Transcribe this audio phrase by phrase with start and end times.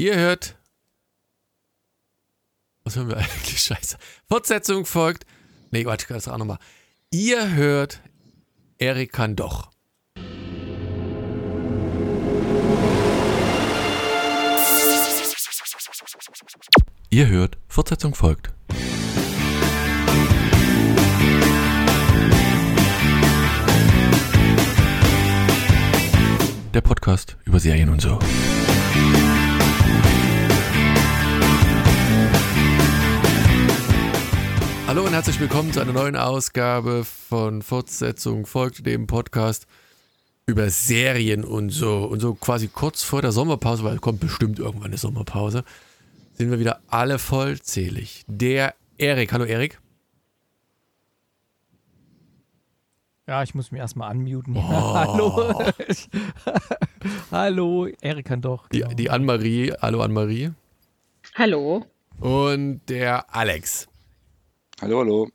[0.00, 0.56] Ihr hört.
[2.84, 3.60] Was hören wir eigentlich?
[3.60, 3.98] Scheiße.
[4.26, 5.26] Fortsetzung folgt.
[5.72, 6.56] Nee, warte, das auch nochmal.
[7.10, 8.00] Ihr hört.
[8.78, 9.70] Erik kann doch.
[17.10, 17.58] Ihr hört.
[17.68, 18.54] Fortsetzung folgt.
[26.72, 28.18] Der Podcast über Serien und so.
[34.90, 39.68] Hallo und herzlich willkommen zu einer neuen Ausgabe von Fortsetzung folgt dem Podcast
[40.46, 41.98] über Serien und so.
[42.06, 45.62] Und so quasi kurz vor der Sommerpause, weil kommt bestimmt irgendwann eine Sommerpause,
[46.32, 48.24] sind wir wieder alle vollzählig.
[48.26, 49.32] Der Erik.
[49.32, 49.78] Hallo Erik.
[53.28, 54.56] Ja, ich muss mich erstmal unmuten.
[54.56, 54.60] Oh.
[54.94, 55.72] Hallo.
[57.30, 58.68] Hallo, Erik kann doch.
[58.70, 58.94] Die, genau.
[58.94, 59.72] die Anne-Marie.
[59.80, 60.50] Hallo Anne-Marie.
[61.36, 61.86] Hallo.
[62.18, 63.86] Und der Alex.
[64.80, 65.28] Hallo, hallo.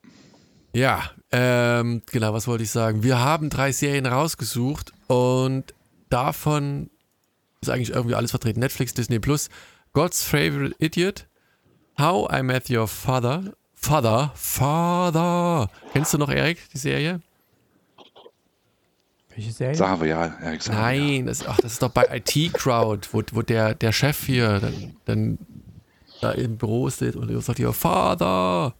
[0.73, 3.03] Ja, ähm, genau, was wollte ich sagen?
[3.03, 5.75] Wir haben drei Serien rausgesucht und
[6.09, 6.89] davon
[7.61, 8.59] ist eigentlich irgendwie alles vertreten.
[8.59, 9.49] Netflix, Disney Plus,
[9.93, 11.27] God's Favorite Idiot,
[11.99, 15.69] How I Met Your Father, Father, Father.
[15.93, 17.21] Kennst du noch, Erik, die Serie?
[19.29, 19.75] Welche Serie?
[19.75, 20.65] Sagen wir ja, Erik.
[20.65, 20.81] wir ja.
[20.81, 24.59] Nein, das, ach, das ist doch bei IT Crowd, wo, wo der, der Chef hier
[24.59, 25.37] dann, dann
[26.21, 28.73] da im Büro steht und sagt hier, Father.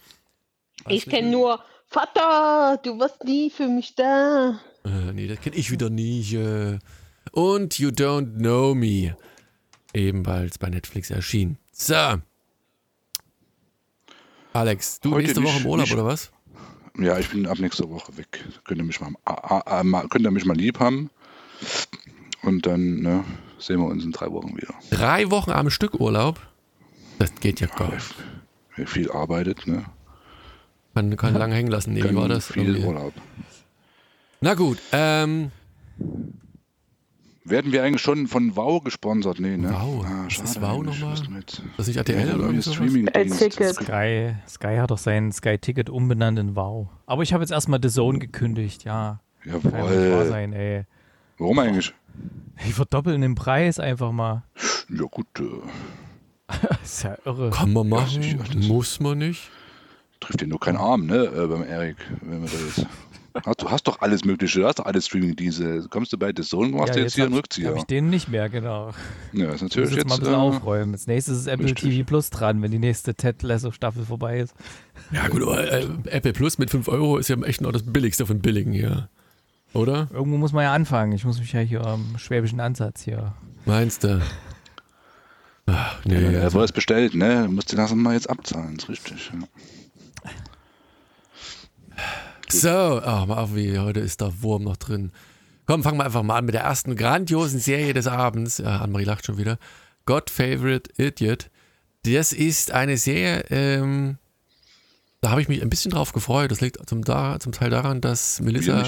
[0.88, 4.59] Ich kenne nur Vater, du warst nie für mich da.
[4.83, 6.33] Äh, nee, das kenne ich wieder nicht.
[6.33, 6.80] Äh.
[7.31, 9.16] Und You Don't Know Me.
[9.94, 11.58] Ebenfalls bei Netflix erschienen.
[11.72, 12.16] So.
[14.53, 16.31] Alex, du Heute nächste Woche im Urlaub nicht- oder was?
[16.97, 18.45] Ja, ich bin ab nächster Woche weg.
[18.64, 21.09] Könnt ihr mich mal, ah, ah, mal, könnt ihr mich mal lieb haben.
[22.42, 23.25] Und dann ne,
[23.59, 24.73] sehen wir uns in drei Wochen wieder.
[24.92, 26.39] Drei Wochen am Stück Urlaub?
[27.20, 28.16] Das geht ja gar Wer, nicht.
[28.77, 29.86] wer viel arbeitet, ne?
[30.95, 31.93] Man kann lang hängen lassen.
[31.93, 32.47] Nee, wie kann war das?
[32.51, 32.85] viel Irgendwie.
[32.88, 33.13] Urlaub.
[34.42, 35.52] Na gut, ähm,
[37.47, 39.39] Werden wir eigentlich schon von Wow gesponsert?
[39.39, 39.70] Nee, ne?
[39.71, 40.03] Wow.
[40.08, 41.11] Ah, Was schade ist Wow nochmal?
[41.11, 42.75] Was mit- das ist nicht Ja, RTL der oder neue irgend sowas?
[42.75, 43.39] Streaming-Dienst.
[43.39, 43.75] Ticket.
[43.75, 46.87] Sky, Sky hat doch sein Sky-Ticket umbenannt in Wow.
[47.05, 49.20] Aber ich habe jetzt erstmal The Zone gekündigt, ja.
[49.43, 50.25] Kann ja wahr Jawohl.
[50.27, 50.86] sein, ey.
[51.37, 51.93] Warum eigentlich?
[52.65, 54.43] Die verdoppeln den Preis einfach mal.
[54.89, 55.43] Ja gut, äh,
[56.47, 57.52] Das ist ja irre.
[57.52, 59.52] Kann man Ja, machen, das- muss man nicht.
[60.20, 61.26] Trifft dir nur keinen Arm, ne?
[61.26, 62.87] Äh, beim Erik, wenn wir da jetzt.
[63.45, 65.87] Hast, du hast doch alles Mögliche, du hast doch alle Streaming-Dienste.
[65.89, 67.76] Kommst du bei The Zone, machst du jetzt hier einen habe Rückzieher.
[67.76, 68.92] ich den nicht mehr, genau.
[69.33, 70.08] Ja, ist natürlich jetzt jetzt.
[70.08, 70.93] mal ein bisschen äh, aufräumen.
[70.93, 71.95] Als nächstes ist Apple richtig.
[71.95, 74.55] TV Plus dran, wenn die nächste Ted Lasso-Staffel vorbei ist.
[75.11, 78.26] Ja gut, aber äh, Apple Plus mit 5 Euro ist ja echt noch das billigste
[78.26, 79.09] von billigen hier.
[79.73, 80.08] Oder?
[80.14, 81.11] Irgendwo muss man ja anfangen.
[81.11, 83.33] Ich muss mich ja hier am schwäbischen Ansatz hier.
[83.65, 84.21] Meinst du?
[85.65, 86.15] Ach, nee.
[86.15, 87.49] Ja, er also- wurde es bestellt, ne?
[87.52, 89.32] Musst du das mal jetzt abzahlen, ist richtig.
[89.33, 89.45] Ja.
[92.48, 95.11] So, oh, mal auf, wie heute ist der Wurm noch drin.
[95.66, 98.60] Komm, fangen wir einfach mal an mit der ersten grandiosen Serie des Abends.
[98.60, 99.58] Ja, Annemarie lacht schon wieder.
[100.06, 101.50] God Favorite Idiot.
[102.04, 104.20] Das ist eine Serie, ähm,
[105.22, 106.52] da habe ich mich ein bisschen drauf gefreut.
[106.52, 108.86] Das liegt zum, da, zum Teil daran, dass Melissa.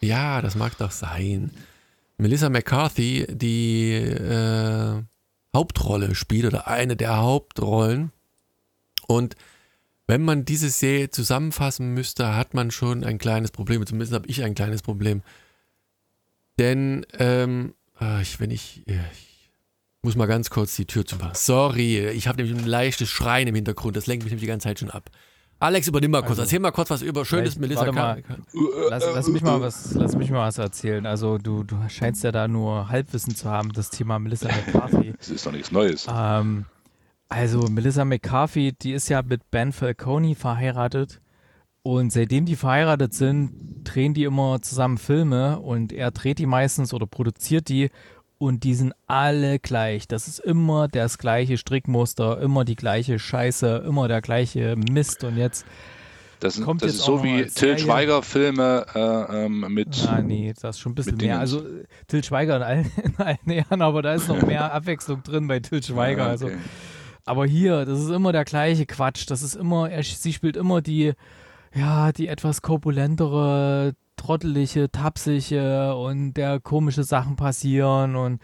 [0.00, 1.52] Ja, das mag doch sein.
[2.18, 5.00] Melissa McCarthy die äh,
[5.54, 8.10] Hauptrolle spielt oder eine der Hauptrollen.
[9.06, 9.36] Und
[10.06, 13.84] wenn man diese Serie zusammenfassen müsste, hat man schon ein kleines Problem.
[13.86, 15.22] Zumindest habe ich ein kleines Problem.
[16.58, 19.50] Denn, ähm, ah, ich, wenn ich, ja, ich
[20.02, 21.34] muss mal ganz kurz die Tür zumachen.
[21.34, 23.96] Sorry, ich habe nämlich ein leichtes Schreien im Hintergrund.
[23.96, 25.10] Das lenkt mich nämlich die ganze Zeit schon ab.
[25.58, 26.32] Alex, übernimm mal kurz.
[26.32, 28.22] Also, Erzähl mal kurz was über schönes Melissa warte mal.
[28.90, 31.06] Lass, lass, mich mal was, lass mich mal was erzählen.
[31.06, 35.14] Also du, du scheinst ja da nur Halbwissen zu haben, das Thema Melissa McCarthy.
[35.16, 36.06] Das ist doch nichts Neues.
[36.14, 36.66] ähm,
[37.28, 41.20] also Melissa McCarthy, die ist ja mit Ben Falcone verheiratet.
[41.82, 46.92] Und seitdem die verheiratet sind, drehen die immer zusammen Filme und er dreht die meistens
[46.92, 47.90] oder produziert die
[48.38, 50.08] und die sind alle gleich.
[50.08, 55.36] Das ist immer das gleiche Strickmuster, immer die gleiche Scheiße, immer der gleiche Mist und
[55.36, 55.64] jetzt
[56.40, 57.78] Das, kommt das jetzt ist so wie Till.
[57.78, 60.06] Schweiger-Filme äh, ähm, mit.
[60.08, 61.38] Ah, nee, das ist schon ein bisschen mehr.
[61.38, 61.40] Dingens.
[61.40, 61.64] Also
[62.08, 65.60] Till Schweiger in allen, in allen Ehren, aber da ist noch mehr Abwechslung drin bei
[65.60, 66.24] Till Schweiger.
[66.26, 66.56] Ah, Also, okay.
[67.26, 69.28] Aber hier, das ist immer der gleiche Quatsch.
[69.28, 71.12] Das ist immer, er, sie spielt immer die,
[71.74, 78.40] ja, die etwas korpulentere, trottelige, tapsige und der komische Sachen passieren und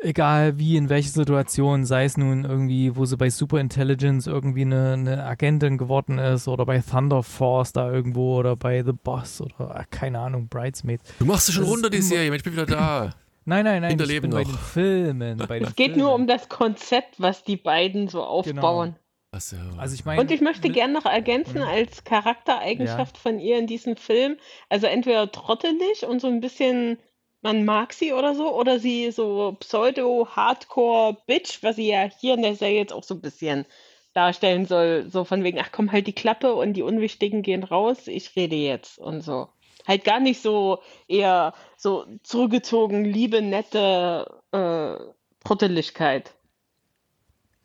[0.00, 4.92] egal wie, in welcher Situation, sei es nun irgendwie, wo sie bei Superintelligence irgendwie eine,
[4.92, 9.76] eine Agentin geworden ist oder bei Thunder Force da irgendwo oder bei The Boss oder
[9.76, 11.04] ah, keine Ahnung, Bridesmaids.
[11.18, 12.34] Du machst es schon Das runter, die Serie.
[12.34, 13.14] Ich bin wieder da.
[13.46, 14.50] Nein, nein, nein, ich Hinterleben bin bei noch.
[14.50, 15.38] den Filmen.
[15.38, 16.26] Bei den Es geht nur um Filmen.
[16.28, 18.96] das Konzept, was die beiden so aufbauen.
[19.32, 19.56] Achso.
[19.78, 20.20] Also ich meine.
[20.20, 24.36] Und ich möchte gerne noch ergänzen als Charaktereigenschaft von ihr in diesem Film,
[24.68, 26.98] also entweder trottelig und so ein bisschen,
[27.42, 32.54] man mag sie oder so, oder sie so Pseudo-Hardcore-Bitch, was sie ja hier in der
[32.54, 33.66] Serie jetzt auch so ein bisschen
[34.14, 38.06] darstellen soll, so von wegen, ach komm, halt die Klappe und die Unwichtigen gehen raus,
[38.06, 39.48] ich rede jetzt und so.
[39.86, 40.78] Halt gar nicht so
[41.08, 44.96] eher so zurückgezogen, liebe, nette äh,
[45.44, 46.34] Trotteligkeit.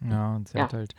[0.02, 0.64] Ja, und sie Ja.
[0.66, 0.96] hat halt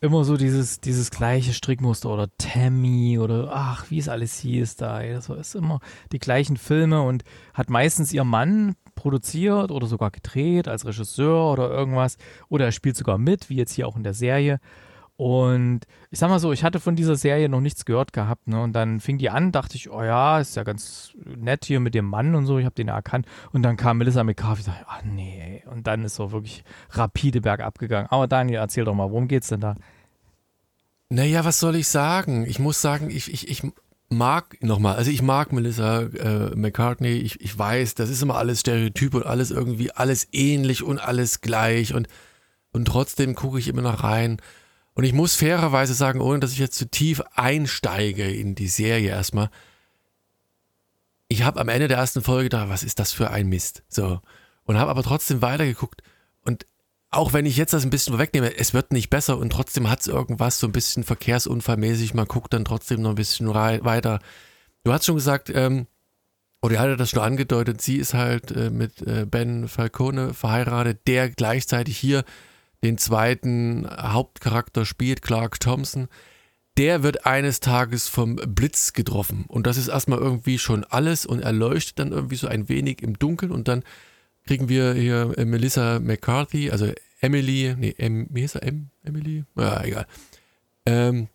[0.00, 5.02] immer so dieses, dieses gleiche Strickmuster oder Tammy oder ach, wie es alles hieß da.
[5.02, 5.80] Das ist immer
[6.12, 11.70] die gleichen Filme und hat meistens ihr Mann produziert oder sogar gedreht als Regisseur oder
[11.70, 12.16] irgendwas.
[12.48, 14.60] Oder er spielt sogar mit, wie jetzt hier auch in der Serie.
[15.18, 15.80] Und
[16.12, 18.62] ich sag mal so, ich hatte von dieser Serie noch nichts gehört gehabt, ne?
[18.62, 21.94] Und dann fing die an, dachte ich, oh ja, ist ja ganz nett hier mit
[21.94, 23.26] dem Mann und so, ich habe den ja erkannt.
[23.50, 25.64] Und dann kam Melissa McCarthy, ich dachte, ah nee.
[25.72, 28.06] Und dann ist so wirklich rapide bergab gegangen.
[28.10, 29.74] Aber Daniel, erzähl doch mal, worum geht's denn da?
[31.08, 32.46] Naja, was soll ich sagen?
[32.46, 33.64] Ich muss sagen, ich, ich, ich
[34.10, 37.14] mag, nochmal, also ich mag Melissa äh, McCartney.
[37.14, 41.40] Ich, ich weiß, das ist immer alles Stereotyp und alles irgendwie, alles ähnlich und alles
[41.40, 41.92] gleich.
[41.92, 42.06] Und,
[42.70, 44.40] und trotzdem gucke ich immer noch rein.
[44.98, 49.10] Und ich muss fairerweise sagen, ohne dass ich jetzt zu tief einsteige in die Serie
[49.10, 49.48] erstmal,
[51.28, 53.84] ich habe am Ende der ersten Folge gedacht, was ist das für ein Mist?
[53.86, 54.20] So.
[54.64, 56.02] Und habe aber trotzdem weitergeguckt.
[56.40, 56.66] Und
[57.10, 60.00] auch wenn ich jetzt das ein bisschen wegnehme, es wird nicht besser und trotzdem hat
[60.00, 62.14] es irgendwas so ein bisschen verkehrsunfallmäßig.
[62.14, 64.18] Man guckt dann trotzdem noch ein bisschen weiter.
[64.82, 65.86] Du hast schon gesagt, ähm,
[66.60, 71.06] oder ihr hattet das schon angedeutet, sie ist halt äh, mit äh, Ben Falcone verheiratet,
[71.06, 72.24] der gleichzeitig hier
[72.82, 76.08] den zweiten Hauptcharakter spielt, Clark Thompson.
[76.76, 79.46] Der wird eines Tages vom Blitz getroffen.
[79.48, 83.02] Und das ist erstmal irgendwie schon alles und er leuchtet dann irgendwie so ein wenig
[83.02, 83.82] im Dunkeln und dann
[84.46, 86.90] kriegen wir hier äh, Melissa McCarthy, also
[87.20, 88.62] Emily, nee, em, wie hieß er?
[88.62, 89.44] Em, Emily?
[89.56, 90.06] Ja, egal.
[90.86, 91.28] Ähm,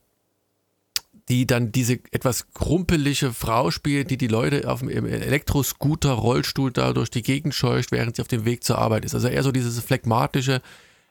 [1.29, 6.71] die dann diese etwas krumpelige Frau spielt, die die Leute auf dem im Elektroscooter, Rollstuhl
[6.71, 9.15] da durch die Gegend scheucht, während sie auf dem Weg zur Arbeit ist.
[9.15, 10.61] Also eher so dieses phlegmatische,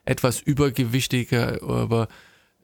[0.04, 2.08] etwas übergewichtige, aber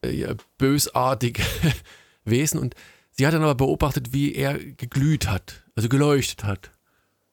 [0.02, 1.42] äh, ja, bösartige
[2.24, 2.60] Wesen.
[2.60, 2.74] Und
[3.12, 6.72] sie hat dann aber beobachtet, wie er geglüht hat, also geleuchtet hat.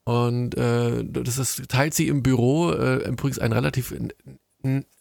[0.03, 3.93] Und äh, das ist, teilt sie im Büro, äh, übrigens ein relativ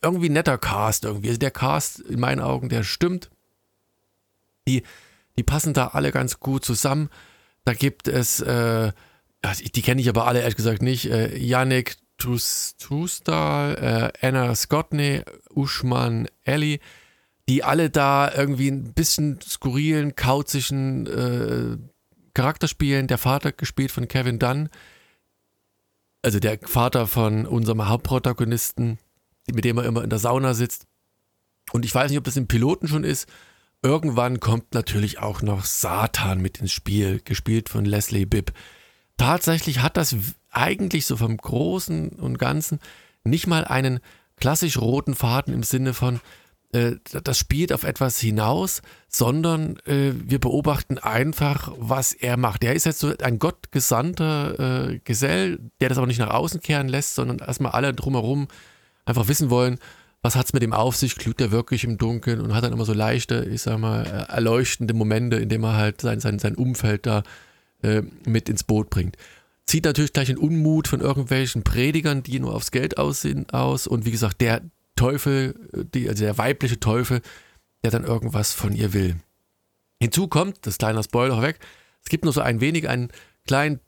[0.02, 1.28] irgendwie netter Cast irgendwie.
[1.28, 3.30] Also der Cast in meinen Augen, der stimmt.
[4.66, 4.82] Die,
[5.36, 7.10] die passen da alle ganz gut zusammen.
[7.64, 8.92] Da gibt es, äh,
[9.74, 11.06] die kenne ich aber alle ehrlich gesagt nicht.
[11.06, 16.78] Äh, Yannick Trustal, äh, Anna Scottney, Uschman Ellie,
[17.48, 21.76] die alle da irgendwie ein bisschen skurrilen, kauzischen äh,
[22.32, 23.06] Charakter spielen.
[23.06, 24.68] Der Vater gespielt von Kevin Dunn,
[26.22, 28.98] also der Vater von unserem Hauptprotagonisten,
[29.52, 30.86] mit dem er immer in der Sauna sitzt.
[31.72, 33.28] Und ich weiß nicht, ob das im Piloten schon ist.
[33.82, 38.52] Irgendwann kommt natürlich auch noch Satan mit ins Spiel, gespielt von Leslie Bibb.
[39.18, 40.16] Tatsächlich hat das
[40.56, 42.78] eigentlich so vom Großen und Ganzen
[43.24, 44.00] nicht mal einen
[44.36, 46.20] klassisch roten Faden im Sinne von,
[46.72, 52.64] äh, das spielt auf etwas hinaus, sondern äh, wir beobachten einfach, was er macht.
[52.64, 56.88] Er ist jetzt so ein gottgesandter äh, Gesell, der das aber nicht nach außen kehren
[56.88, 58.48] lässt, sondern erstmal alle drumherum
[59.04, 59.78] einfach wissen wollen,
[60.22, 62.72] was hat es mit dem auf sich, glüht der wirklich im Dunkeln und hat dann
[62.72, 66.54] immer so leichte, ich sag mal, äh, erleuchtende Momente, indem er halt sein, sein, sein
[66.54, 67.22] Umfeld da
[67.82, 69.16] äh, mit ins Boot bringt.
[69.66, 73.86] Zieht natürlich gleich einen Unmut von irgendwelchen Predigern, die nur aufs Geld aussehen, aus.
[73.86, 74.62] Und wie gesagt, der
[74.96, 77.20] Teufel, äh, die, also der weibliche Teufel,
[77.82, 79.16] der dann irgendwas von ihr will.
[80.00, 81.58] Hinzu kommt, das kleine Spoiler weg,
[82.02, 83.08] es gibt nur so ein wenig einen
[83.46, 83.80] kleinen,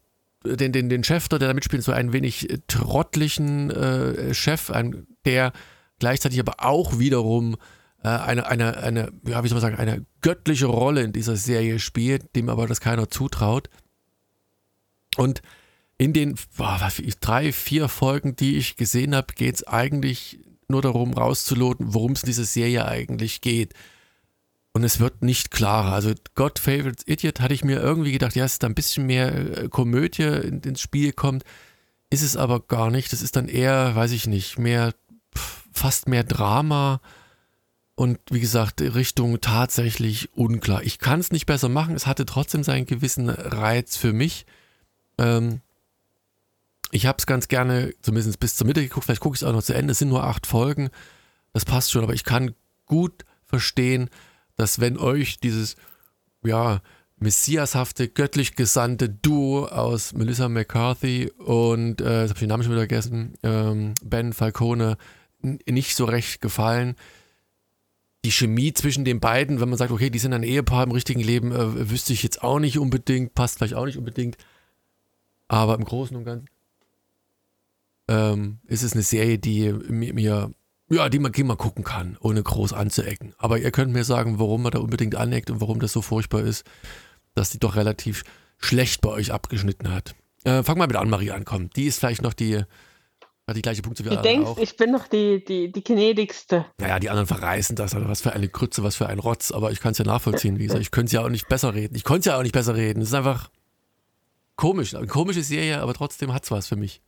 [0.45, 4.71] äh, den, den, den Chef, der da mitspielt, so ein wenig äh, trottlichen äh, Chef,
[4.71, 5.53] ein, der
[5.99, 7.57] gleichzeitig aber auch wiederum
[8.03, 11.79] äh, eine, eine, eine, ja, wie soll man sagen, eine göttliche Rolle in dieser Serie
[11.79, 13.69] spielt, dem aber das keiner zutraut.
[15.17, 15.43] Und
[15.99, 20.39] in den boah, drei, vier Folgen, die ich gesehen habe, geht es eigentlich
[20.69, 23.73] nur darum, rauszuloten, worum es in dieser Serie eigentlich geht.
[24.73, 25.93] Und es wird nicht klarer.
[25.93, 29.07] Also God Favorite Idiot hatte ich mir irgendwie gedacht, ja, es ist da ein bisschen
[29.07, 31.45] mehr äh, Komödie in, ins Spiel kommt.
[32.11, 33.11] Ist es aber gar nicht.
[33.11, 34.93] Das ist dann eher, weiß ich nicht, mehr,
[35.73, 37.01] fast mehr Drama.
[37.95, 40.83] Und wie gesagt, Richtung tatsächlich unklar.
[40.83, 41.95] Ich kann es nicht besser machen.
[41.95, 44.45] Es hatte trotzdem seinen gewissen Reiz für mich.
[45.17, 45.63] Ähm,
[46.91, 49.07] ich habe es ganz gerne, zumindest bis zur Mitte geguckt.
[49.07, 49.93] Vielleicht gucke ich es auch noch zu Ende.
[49.93, 50.91] Es sind nur acht Folgen.
[51.53, 52.05] Das passt schon.
[52.05, 52.55] Aber ich kann
[52.87, 54.09] gut verstehen,
[54.57, 55.77] dass wenn euch dieses,
[56.45, 56.81] ja,
[57.19, 62.73] messiashafte, göttlich gesandte Duo aus Melissa McCarthy und, äh, jetzt habe ich den Namen schon
[62.73, 64.99] wieder vergessen, ähm, Ben Falcone
[65.41, 66.95] nicht so recht gefallen.
[68.25, 71.21] Die Chemie zwischen den beiden, wenn man sagt, okay, die sind ein Ehepaar im richtigen
[71.21, 74.37] Leben, äh, wüsste ich jetzt auch nicht unbedingt, passt vielleicht auch nicht unbedingt.
[75.49, 76.49] Aber im Großen und Ganzen
[78.09, 80.53] ähm, ist es eine Serie, die mir,
[80.89, 83.35] ja, die man, die man gucken kann, ohne groß anzuecken.
[83.39, 86.43] Aber ihr könnt mir sagen, warum man da unbedingt aneckt und warum das so furchtbar
[86.43, 86.65] ist,
[87.35, 88.25] dass die doch relativ
[88.59, 90.15] schlecht bei euch abgeschnitten hat.
[90.45, 91.71] Äh, fang mal mit Anne-Marie an, komm.
[91.71, 92.63] Die ist vielleicht noch die,
[93.47, 94.59] hat die gleiche Punkte wie Du denkst, auch.
[94.59, 96.67] ich bin noch die, die, die gnädigste.
[96.79, 97.95] Naja, die anderen verreißen das.
[97.95, 99.51] Also was für eine Krütze, was für ein Rotz.
[99.51, 100.83] Aber ich kann es ja nachvollziehen, wie gesagt.
[100.83, 101.95] Ich könnte es ja auch nicht besser reden.
[101.97, 103.03] Ich konnte es ja auch nicht besser reden.
[103.03, 103.51] Es ist einfach
[104.57, 104.95] komisch.
[104.95, 107.03] Eine komische Serie, aber trotzdem hat es was für mich.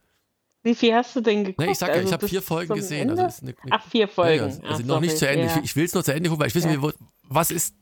[0.63, 1.61] Wie viel hast du denn geguckt?
[1.61, 3.11] Nee, ich sag ja, also ich habe vier Folgen gesehen.
[3.11, 4.51] Also eine, eine, Ach, vier Folgen.
[4.51, 5.47] Ja, also Ach, noch nicht zu Ende.
[5.47, 7.75] Ich, ich will es noch zu Ende gucken, weil ich wissen will, was ist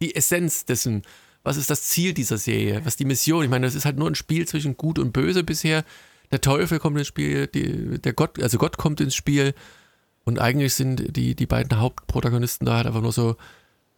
[0.00, 1.02] die Essenz dessen?
[1.44, 2.80] Was ist das Ziel dieser Serie?
[2.80, 3.44] Was ist die Mission?
[3.44, 5.84] Ich meine, das ist halt nur ein Spiel zwischen Gut und Böse bisher.
[6.30, 9.54] Der Teufel kommt ins Spiel, die, der Gott, also Gott kommt ins Spiel.
[10.24, 13.36] Und eigentlich sind die, die beiden Hauptprotagonisten da halt einfach nur so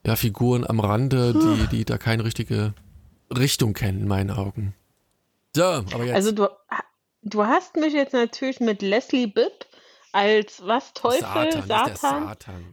[0.07, 2.75] ja, Figuren am Rande, die, die da keine richtige
[3.31, 4.75] Richtung kennen, in meinen Augen.
[5.55, 6.15] So, aber jetzt.
[6.15, 6.49] Also du,
[7.25, 9.67] Du hast mich jetzt natürlich mit Leslie Bibb
[10.13, 12.65] als was Teufel, Satan, Satan, Satan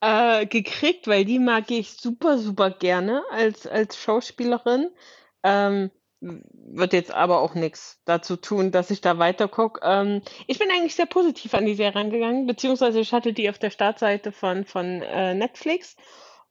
[0.00, 0.40] genau.
[0.40, 4.90] äh, gekriegt, weil die mag ich super, super gerne als, als Schauspielerin.
[5.42, 9.80] Ähm, wird jetzt aber auch nichts dazu tun, dass ich da weiter gucke.
[9.82, 13.58] Ähm, ich bin eigentlich sehr positiv an die Serie rangegangen, beziehungsweise ich hatte die auf
[13.58, 15.96] der Startseite von, von äh, Netflix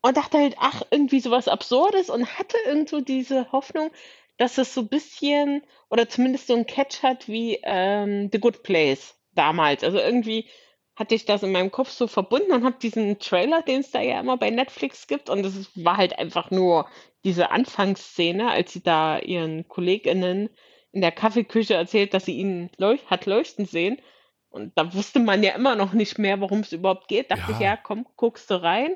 [0.01, 3.89] und dachte halt, ach, irgendwie sowas Absurdes und hatte irgendwo diese Hoffnung,
[4.38, 8.63] dass es so ein bisschen oder zumindest so ein Catch hat wie ähm, The Good
[8.63, 9.84] Place damals.
[9.84, 10.50] Also irgendwie
[10.96, 14.01] hatte ich das in meinem Kopf so verbunden und habe diesen Trailer, den es da
[14.01, 16.88] ja immer bei Netflix gibt, und das war halt einfach nur
[17.25, 20.50] diese Anfangsszene, als sie da ihren KollegInnen
[20.92, 24.01] in der Kaffeeküche erzählt, dass sie ihn leuch hat leuchten sehen.
[24.50, 27.30] Und da wusste man ja immer noch nicht mehr, worum es überhaupt geht.
[27.30, 28.96] Dachte ich, ja, komm, guckst du rein.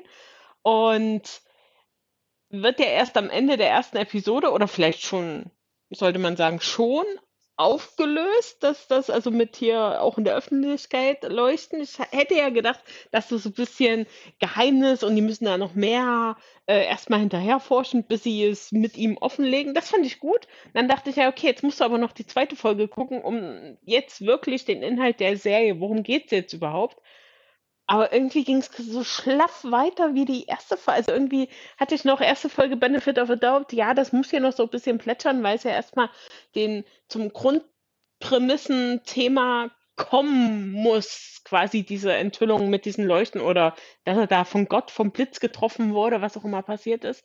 [0.62, 1.42] Und
[2.50, 5.50] wird ja erst am Ende der ersten Episode oder vielleicht schon,
[5.90, 7.06] sollte man sagen, schon
[7.60, 11.82] aufgelöst, dass das also mit hier auch in der Öffentlichkeit leuchten.
[11.82, 12.80] Ich hätte ja gedacht,
[13.10, 14.06] dass das so ein bisschen
[14.38, 18.96] Geheimnis und die müssen da noch mehr äh, erstmal hinterher forschen, bis sie es mit
[18.96, 19.74] ihm offenlegen.
[19.74, 20.48] Das fand ich gut.
[20.72, 23.76] Dann dachte ich ja, okay, jetzt musst du aber noch die zweite Folge gucken, um
[23.82, 26.96] jetzt wirklich den Inhalt der Serie, worum geht es jetzt überhaupt,
[27.90, 30.98] aber irgendwie ging es so schlaff weiter wie die erste Folge.
[30.98, 33.72] Also irgendwie hatte ich noch erste Folge Benefit of a Doubt.
[33.72, 36.08] Ja, das muss ja noch so ein bisschen plätschern, weil es ja erstmal
[36.54, 44.44] den zum Grundprämissen-Thema kommen muss, quasi diese Enthüllung mit diesen Leuchten oder dass er da
[44.44, 47.24] von Gott vom Blitz getroffen wurde, was auch immer passiert ist.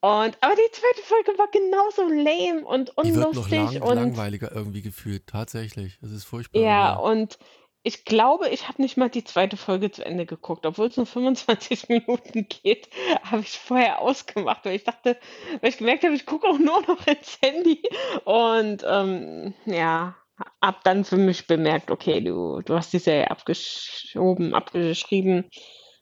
[0.00, 3.96] Und aber die zweite Folge war genauso lame und unlustig die wird noch lang, und
[3.96, 5.98] langweiliger irgendwie gefühlt, tatsächlich.
[6.00, 6.62] Das ist furchtbar.
[6.62, 7.36] Ja, und
[7.82, 10.66] ich glaube, ich habe nicht mal die zweite Folge zu Ende geguckt.
[10.66, 12.88] Obwohl es nur 25 Minuten geht,
[13.22, 15.16] habe ich vorher ausgemacht, weil ich dachte,
[15.60, 17.82] weil ich gemerkt habe, ich gucke auch nur noch ins Handy.
[18.24, 20.16] Und ähm, ja,
[20.62, 25.48] habe dann für mich bemerkt, okay, du, du hast die Serie abgeschoben, abgeschrieben.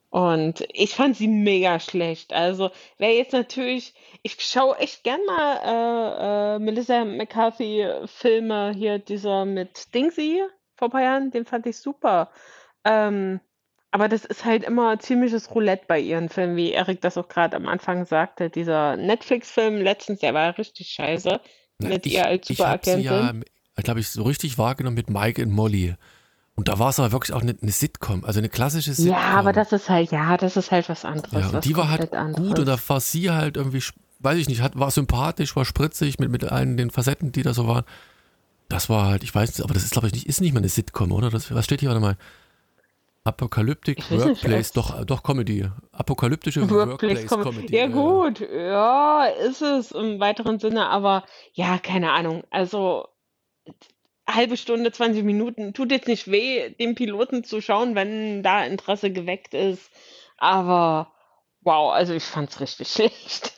[0.09, 2.33] Und ich fand sie mega schlecht.
[2.33, 3.93] Also, wer jetzt natürlich,
[4.23, 10.43] ich schaue echt gern mal äh, äh, Melissa McCarthy-Filme hier, dieser mit Dingsy,
[10.77, 12.31] vor ein paar Jahren, den fand ich super.
[12.85, 13.41] Ähm,
[13.91, 17.57] aber das ist halt immer ziemliches Roulette bei ihren Filmen, wie Erik das auch gerade
[17.57, 18.51] am Anfang sagte.
[18.51, 21.41] Dieser Netflix-Film letztens, der war richtig scheiße.
[21.79, 23.01] Na, mit ich, ihr als Superagentin.
[23.01, 23.45] Ich habe
[23.77, 25.95] ja, glaube ich, so richtig wahrgenommen mit Mike und Molly.
[26.55, 29.13] Und da war es aber wirklich auch eine, eine, Sitcom, also eine klassische Sitcom.
[29.13, 31.33] Ja, aber das ist halt, ja, das ist halt was anderes.
[31.33, 32.49] Ja, und die war halt anderes.
[32.49, 33.83] gut und da war sie halt irgendwie,
[34.21, 37.53] weiß ich nicht, hat, war sympathisch, war spritzig mit, mit allen den Facetten, die da
[37.53, 37.85] so waren.
[38.69, 40.59] Das war halt, ich weiß nicht, aber das ist, glaube ich, nicht, ist nicht mal
[40.59, 41.31] eine Sitcom, oder?
[41.31, 41.89] Das, was steht hier?
[41.89, 42.17] Warte mal.
[43.25, 45.69] Apokalyptic Workplace, nicht, doch, doch Comedy.
[45.91, 47.77] Apokalyptische Workplace, Workplace Comedy.
[47.77, 52.45] Ja, gut, ja, ist es im weiteren Sinne, aber ja, keine Ahnung.
[52.51, 53.09] Also,
[54.29, 59.11] halbe Stunde, 20 Minuten, tut jetzt nicht weh, dem Piloten zu schauen, wenn da Interesse
[59.11, 59.91] geweckt ist.
[60.37, 61.13] Aber
[61.63, 63.55] wow, also ich fand's richtig schlecht.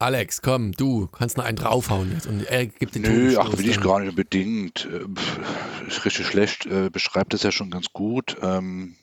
[0.00, 3.68] Alex, komm, du kannst noch einen draufhauen jetzt und er gibt den Nö, ach, will
[3.68, 4.88] ich gar nicht unbedingt.
[4.90, 8.38] Äh, ist richtig schlecht, äh, beschreibt es ja schon ganz gut.
[8.40, 8.96] Ähm,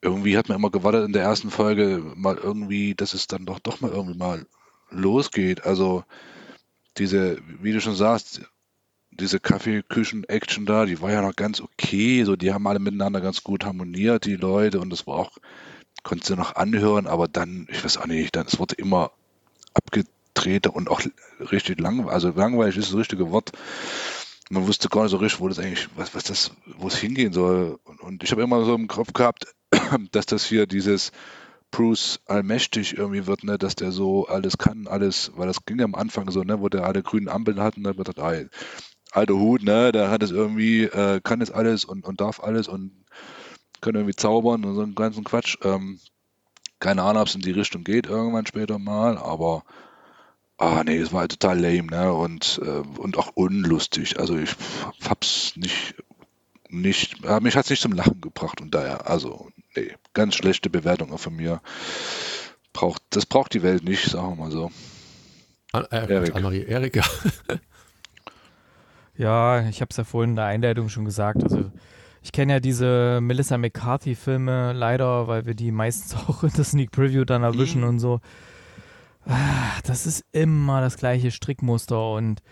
[0.00, 3.60] irgendwie hat man immer gewartet in der ersten Folge mal irgendwie, dass es dann doch,
[3.60, 4.44] doch mal irgendwie mal
[4.90, 5.64] losgeht.
[5.64, 6.02] Also
[6.98, 8.40] diese, wie du schon sagst,
[9.12, 12.24] diese Kaffeeküchen-Action da, die war ja noch ganz okay.
[12.24, 15.38] So, die haben alle miteinander ganz gut harmoniert, die Leute, und das war auch,
[16.02, 19.12] konntest du noch anhören, aber dann, ich weiß auch nicht, dann, es wurde immer
[20.34, 21.00] Treter und auch
[21.52, 23.52] richtig lang, also langweilig ist das richtige Wort.
[24.50, 27.32] Man wusste gar nicht so richtig, wo das eigentlich, was, was das, wo es hingehen
[27.32, 27.78] soll.
[27.84, 29.46] Und, und ich habe immer so im Kopf gehabt,
[30.12, 31.12] dass das hier dieses
[31.70, 35.84] Bruce allmächtig irgendwie wird, ne, dass der so alles kann, alles, weil das ging ja
[35.84, 38.34] am Anfang so, ne, wo der alle grünen Ampeln hatten, wird das, ah,
[39.12, 42.68] alter Hut, ne, der hat es irgendwie, äh, kann es alles und, und darf alles
[42.68, 42.92] und
[43.80, 45.56] kann irgendwie zaubern und so einen ganzen Quatsch.
[45.62, 45.98] Ähm,
[46.82, 49.62] keine Ahnung, ob es in die Richtung geht irgendwann später mal, aber
[50.58, 52.12] ah nee, es war halt total lame, ne?
[52.12, 54.18] Und, äh, und auch unlustig.
[54.18, 54.50] Also ich
[55.08, 55.94] hab's nicht,
[56.68, 61.12] nicht, äh, mich hat's nicht zum Lachen gebracht und daher, also, nee, ganz schlechte Bewertung
[61.12, 61.60] auch von mir.
[62.72, 64.72] Braucht, das braucht die Welt nicht, sagen wir mal so.
[65.70, 66.34] An, äh, Erik.
[66.34, 67.04] Anne-Marie, Erik, ja.
[69.16, 71.44] ja, ich habe es ja vorhin in der Einleitung schon gesagt.
[71.44, 71.70] Also
[72.22, 76.90] ich kenne ja diese Melissa McCarthy-Filme leider, weil wir die meistens auch in der Sneak
[76.90, 77.88] Preview dann erwischen mhm.
[77.88, 78.20] und so.
[79.26, 82.42] Ah, das ist immer das gleiche Strickmuster und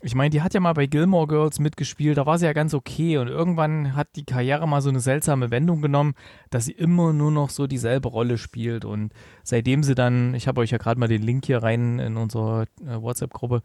[0.00, 2.72] ich meine, die hat ja mal bei Gilmore Girls mitgespielt, da war sie ja ganz
[2.72, 6.14] okay und irgendwann hat die Karriere mal so eine seltsame Wendung genommen,
[6.50, 10.60] dass sie immer nur noch so dieselbe Rolle spielt und seitdem sie dann, ich habe
[10.60, 13.62] euch ja gerade mal den Link hier rein in unsere äh, WhatsApp-Gruppe,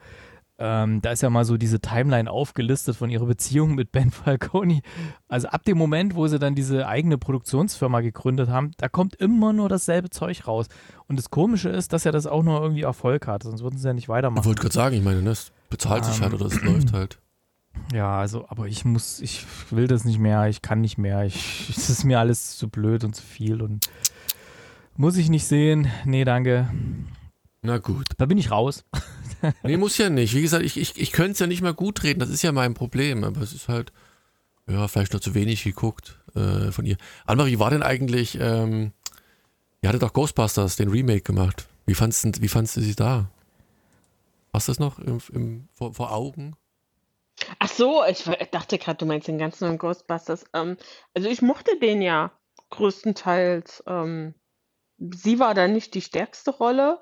[0.59, 4.81] ähm, da ist ja mal so diese Timeline aufgelistet von ihrer Beziehung mit Ben Falcone.
[5.27, 9.51] Also ab dem Moment, wo sie dann diese eigene Produktionsfirma gegründet haben, da kommt immer
[9.51, 10.67] nur dasselbe Zeug raus.
[11.07, 13.87] Und das Komische ist, dass er das auch nur irgendwie Erfolg hat, sonst würden sie
[13.87, 14.41] ja nicht weitermachen.
[14.43, 16.93] Ich wollte gerade sagen, ich meine, ne, es bezahlt ähm, sich halt oder es läuft
[16.93, 17.19] halt.
[17.91, 21.25] Ja, also, aber ich muss, ich will das nicht mehr, ich kann nicht mehr.
[21.25, 23.89] Ich, es ist mir alles zu blöd und zu viel und
[24.95, 25.87] muss ich nicht sehen.
[26.05, 26.69] Nee, danke.
[27.63, 28.07] Na gut.
[28.17, 28.83] Da bin ich raus.
[29.63, 30.35] nee, muss ja nicht.
[30.35, 32.51] Wie gesagt, ich, ich, ich könnte es ja nicht mal gut reden, das ist ja
[32.51, 33.93] mein Problem, aber es ist halt,
[34.67, 36.97] ja, vielleicht noch zu wenig geguckt äh, von ihr.
[37.25, 38.91] Anne, wie war denn eigentlich, ähm,
[39.81, 41.67] ihr hattet doch Ghostbusters, den Remake gemacht.
[41.85, 43.29] Wie fandst, wie fandst du sie da?
[44.53, 46.55] Hast du das noch im, im, vor, vor Augen?
[47.59, 50.45] Ach so, ich dachte gerade, du meinst den ganzen neuen Ghostbusters.
[50.53, 50.77] Ähm,
[51.13, 52.31] also ich mochte den ja
[52.71, 53.83] größtenteils.
[53.87, 54.35] Ähm,
[54.97, 56.99] sie war da nicht die stärkste Rolle.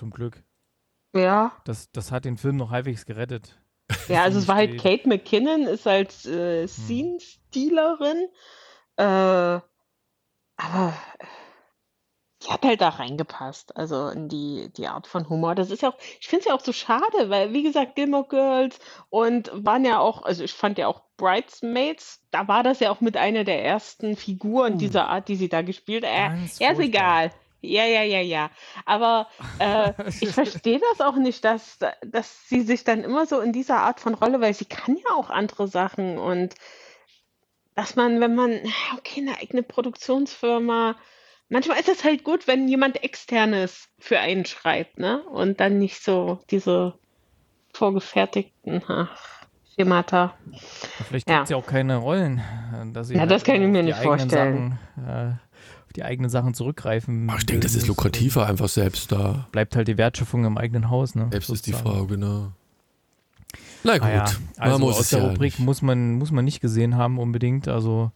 [0.00, 0.42] Zum Glück.
[1.14, 1.52] Ja.
[1.66, 3.60] Das, das hat den Film noch halbwegs gerettet.
[4.08, 6.68] Ja, also es war halt Kate McKinnon, ist als äh, hm.
[6.68, 8.28] Scene-Stealerin.
[8.96, 10.94] Äh, aber
[12.42, 15.54] die hat halt da reingepasst, also in die, die Art von Humor.
[15.54, 18.26] Das ist ja auch, ich finde es ja auch so schade, weil, wie gesagt, Gilmore
[18.26, 18.78] Girls
[19.10, 23.02] und waren ja auch, also ich fand ja auch Bridesmaids, da war das ja auch
[23.02, 26.32] mit einer der ersten Figuren uh, dieser Art, die sie da gespielt hat.
[26.32, 27.32] Äh, er ist egal.
[27.62, 28.50] Ja, ja, ja, ja.
[28.86, 33.52] Aber äh, ich verstehe das auch nicht, dass, dass sie sich dann immer so in
[33.52, 36.54] dieser Art von Rolle, weil sie kann ja auch andere Sachen und
[37.74, 38.60] dass man, wenn man,
[38.98, 40.96] okay, eine eigene Produktionsfirma,
[41.48, 45.22] manchmal ist es halt gut, wenn jemand externes für einen schreibt, ne?
[45.24, 46.98] Und dann nicht so diese
[47.72, 50.34] vorgefertigten ach, Schemata.
[51.08, 51.56] Vielleicht gibt es ja.
[51.56, 52.42] auch keine Rollen.
[52.92, 54.78] Dass ja, halt das kann ich mir nicht vorstellen.
[54.96, 55.49] Sachen, äh,
[55.96, 57.28] die eigenen Sachen zurückgreifen.
[57.30, 59.48] Ach, ich denke, das ist lukrativer, einfach selbst da.
[59.52, 61.28] Bleibt halt die Wertschöpfung im eigenen Haus, ne?
[61.30, 62.52] Selbst ist die Frage, genau.
[63.82, 64.02] Na gut.
[64.02, 64.24] Ah ja,
[64.58, 67.66] also aus der ja Rubrik muss man, muss man nicht gesehen haben unbedingt.
[67.66, 68.12] Also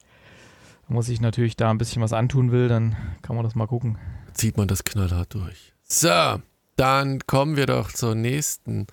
[0.89, 3.99] muss ich natürlich da ein bisschen was antun will, dann kann man das mal gucken.
[4.35, 5.73] Zieht man das knallhart durch.
[5.85, 6.41] So,
[6.77, 8.87] dann kommen wir doch zur nächsten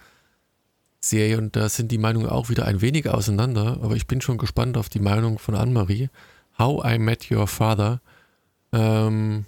[1.02, 4.38] Serie und da sind die Meinungen auch wieder ein wenig auseinander, aber ich bin schon
[4.38, 6.10] gespannt auf die Meinung von Anne-Marie.
[6.58, 8.02] How I Met Your Father
[8.74, 9.46] ähm,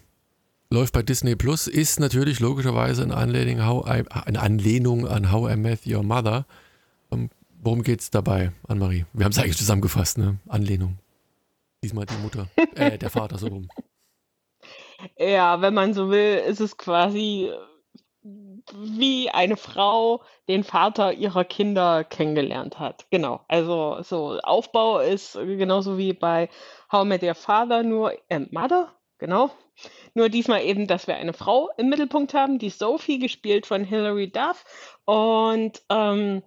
[0.70, 5.56] läuft bei Disney Plus, ist natürlich logischerweise eine Anlehnung, I, eine Anlehnung an How I
[5.56, 6.46] Met Your Mother.
[7.12, 7.30] Ähm,
[7.62, 9.06] worum geht es dabei, Anne-Marie?
[9.14, 10.40] Wir haben es eigentlich zusammengefasst, ne?
[10.48, 10.98] Anlehnung.
[11.84, 13.68] Diesmal die Mutter, äh, der Vater so rum.
[15.18, 17.52] Ja, wenn man so will, ist es quasi
[18.74, 23.06] wie eine Frau den Vater ihrer Kinder kennengelernt hat.
[23.10, 23.42] Genau.
[23.48, 26.50] Also so Aufbau ist genauso wie bei
[26.92, 29.52] How I Met Your Father, nur äh, Mother, Genau.
[30.16, 34.30] Nur diesmal eben, dass wir eine Frau im Mittelpunkt haben, die Sophie, gespielt von Hilary
[34.30, 34.66] Duff.
[35.06, 36.44] Und ähm,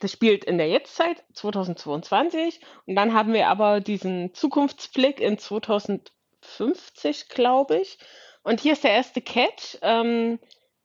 [0.00, 2.58] das spielt in der Jetztzeit, 2022.
[2.86, 7.98] Und dann haben wir aber diesen Zukunftsblick in 2050, glaube ich.
[8.42, 9.78] Und hier ist der erste Catch.
[9.82, 10.40] Ähm,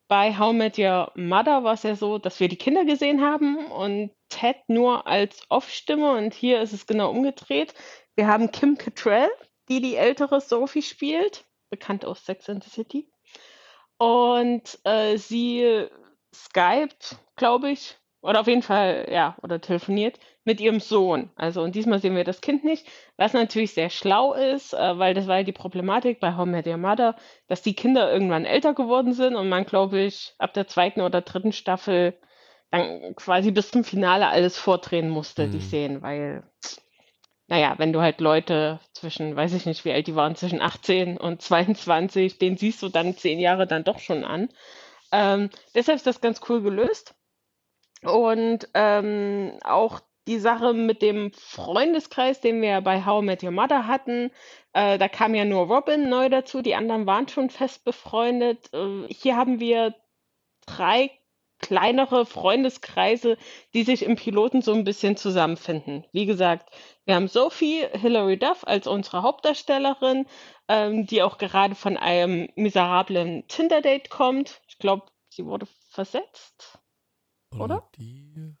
[0.06, 3.66] bei How Met Your Mother war es ja so, dass wir die Kinder gesehen haben
[3.72, 6.12] und Ted nur als Off-Stimme.
[6.12, 7.74] Und hier ist es genau umgedreht.
[8.14, 9.28] Wir haben Kim Cattrall,
[9.68, 13.08] die die ältere Sophie spielt, bekannt aus Sex and the City.
[13.98, 15.86] Und äh, sie
[16.34, 21.30] skypt, glaube ich, oder auf jeden Fall, ja, oder telefoniert mit ihrem Sohn.
[21.36, 25.14] Also und diesmal sehen wir das Kind nicht, was natürlich sehr schlau ist, äh, weil
[25.14, 28.44] das war ja die Problematik bei How I Met Your Mother, dass die Kinder irgendwann
[28.44, 32.18] älter geworden sind und man, glaube ich, ab der zweiten oder dritten Staffel
[32.70, 35.62] dann quasi bis zum Finale alles vordrehen musste, die Mhm.
[35.62, 36.42] Szenen, weil,
[37.48, 41.16] naja, wenn du halt Leute zwischen, weiß ich nicht, wie alt die waren, zwischen 18
[41.18, 44.50] und 22, den siehst du dann zehn Jahre dann doch schon an.
[45.10, 47.14] Ähm, deshalb ist das ganz cool gelöst.
[48.02, 53.50] Und ähm, auch die Sache mit dem Freundeskreis, den wir bei How I Met Your
[53.50, 54.30] Mother hatten,
[54.74, 58.72] äh, da kam ja nur Robin neu dazu, die anderen waren schon fest befreundet.
[58.74, 59.94] Äh, hier haben wir
[60.66, 61.17] drei
[61.58, 63.36] kleinere Freundeskreise,
[63.74, 66.04] die sich im Piloten so ein bisschen zusammenfinden.
[66.12, 66.70] Wie gesagt,
[67.04, 70.26] wir haben Sophie Hilary Duff als unsere Hauptdarstellerin,
[70.68, 74.60] ähm, die auch gerade von einem miserablen Tinder-Date kommt.
[74.68, 76.78] Ich glaube, sie wurde versetzt.
[77.58, 77.88] Oder?
[77.96, 78.54] Die,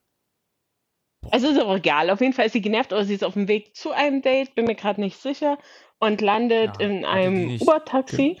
[1.30, 2.10] Also ist auch egal.
[2.10, 4.54] Auf jeden Fall ist sie genervt oder sie ist auf dem Weg zu einem Date,
[4.54, 5.58] bin mir gerade nicht sicher,
[6.00, 8.40] und landet Ja, in die einem Uber-Taxi.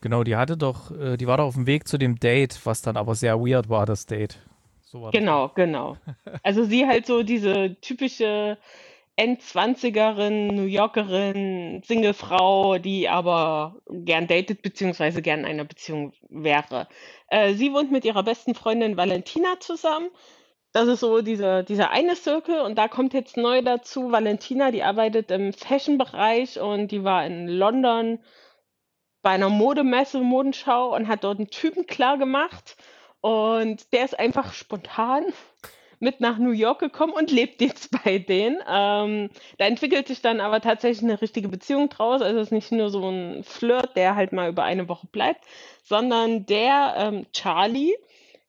[0.00, 2.82] Genau, die hatte doch, äh, die war doch auf dem Weg zu dem Date, was
[2.82, 4.38] dann aber sehr weird war, das Date.
[4.82, 5.18] So war das.
[5.18, 5.96] Genau, genau.
[6.42, 8.58] Also sie halt so diese typische
[9.16, 16.86] Endzwanzigerin, New Yorkerin, Singlefrau, die aber gern datet beziehungsweise gern in einer Beziehung wäre.
[17.28, 20.10] Äh, sie wohnt mit ihrer besten Freundin Valentina zusammen.
[20.72, 24.82] Das ist so dieser, dieser eine Circle und da kommt jetzt neu dazu Valentina, die
[24.82, 28.18] arbeitet im Fashion-Bereich und die war in London
[29.26, 32.76] bei einer Modemesse, Modenschau und hat dort einen Typen klar gemacht
[33.20, 35.24] und der ist einfach spontan
[35.98, 38.60] mit nach New York gekommen und lebt jetzt bei denen.
[38.68, 42.22] Ähm, da entwickelt sich dann aber tatsächlich eine richtige Beziehung draus.
[42.22, 45.44] Also es ist nicht nur so ein Flirt, der halt mal über eine Woche bleibt,
[45.82, 47.94] sondern der ähm, Charlie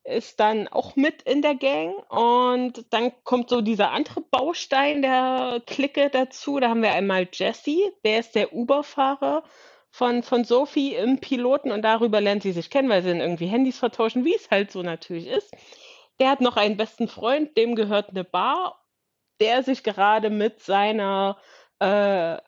[0.04, 5.60] ist dann auch mit in der Gang und dann kommt so dieser andere Baustein der
[5.66, 6.60] Clique dazu.
[6.60, 9.42] Da haben wir einmal Jesse, der ist der Uber-Fahrer
[9.90, 13.46] von, von Sophie im Piloten und darüber lernt sie sich kennen, weil sie dann irgendwie
[13.46, 15.54] Handys vertauschen, wie es halt so natürlich ist.
[16.20, 18.84] Der hat noch einen besten Freund, dem gehört eine Bar,
[19.40, 21.38] der sich gerade mit seiner
[21.78, 22.38] äh,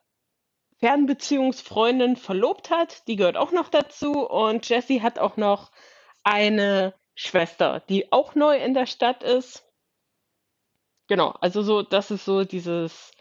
[0.81, 3.07] Fernbeziehungsfreundin verlobt hat.
[3.07, 4.26] Die gehört auch noch dazu.
[4.26, 5.70] Und Jessie hat auch noch
[6.24, 9.64] eine Schwester, die auch neu in der Stadt ist.
[11.07, 13.12] Genau, also so, das ist so dieses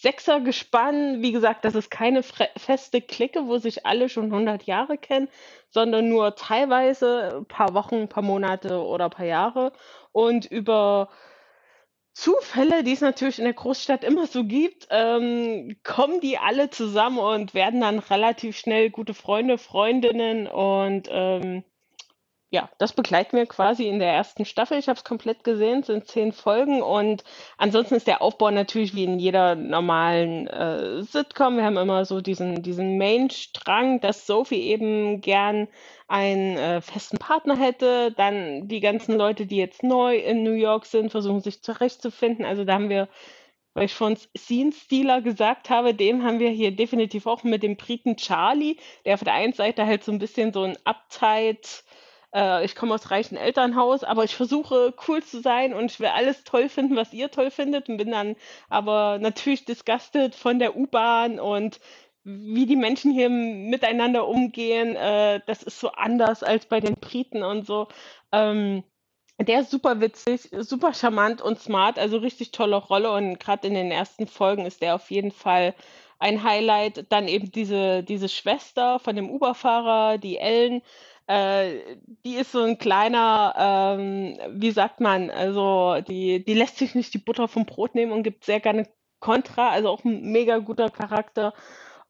[0.00, 1.22] Sechsergespann.
[1.22, 5.28] Wie gesagt, das ist keine feste Clique, wo sich alle schon 100 Jahre kennen,
[5.70, 9.72] sondern nur teilweise ein paar Wochen, ein paar Monate oder ein paar Jahre.
[10.12, 11.08] Und über
[12.12, 17.18] Zufälle, die es natürlich in der Großstadt immer so gibt, ähm, kommen die alle zusammen
[17.18, 21.64] und werden dann relativ schnell gute Freunde, Freundinnen und ähm,
[22.50, 24.78] ja, das begleiten wir quasi in der ersten Staffel.
[24.78, 27.22] Ich habe es komplett gesehen, es sind zehn Folgen und
[27.58, 31.58] ansonsten ist der Aufbau natürlich wie in jeder normalen äh, Sitcom.
[31.58, 35.68] Wir haben immer so diesen, diesen Main-Strang, dass Sophie eben gern
[36.06, 38.12] einen äh, festen Partner hätte.
[38.12, 42.46] Dann die ganzen Leute, die jetzt neu in New York sind, versuchen sich zurechtzufinden.
[42.46, 43.08] Also da haben wir
[43.78, 47.76] weil ich von Scene Stealer gesagt habe, den haben wir hier definitiv auch mit dem
[47.76, 51.84] Briten Charlie, der auf der einen Seite halt so ein bisschen so ein Uptight,
[52.34, 56.08] äh, ich komme aus reichen Elternhaus, aber ich versuche cool zu sein und ich will
[56.08, 58.36] alles toll finden, was ihr toll findet und bin dann
[58.68, 61.80] aber natürlich disgusted von der U-Bahn und
[62.24, 64.96] wie die Menschen hier miteinander umgehen.
[64.96, 67.88] Äh, das ist so anders als bei den Briten und so.
[68.32, 68.84] Ähm,
[69.40, 73.74] der ist super witzig, super charmant und smart, also richtig tolle Rolle und gerade in
[73.74, 75.74] den ersten Folgen ist der auf jeden Fall
[76.18, 77.06] ein Highlight.
[77.10, 80.82] Dann eben diese, diese Schwester von dem Uber-Fahrer, die Ellen,
[81.28, 86.94] äh, die ist so ein kleiner, ähm, wie sagt man, also die, die lässt sich
[86.94, 88.88] nicht die Butter vom Brot nehmen und gibt sehr gerne
[89.20, 91.52] Kontra, also auch ein mega guter Charakter.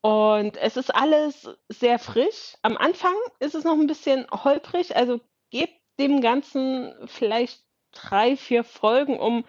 [0.01, 2.55] Und es ist alles sehr frisch.
[2.63, 8.63] Am Anfang ist es noch ein bisschen holprig, also gebt dem Ganzen vielleicht drei, vier
[8.63, 9.45] Folgen, um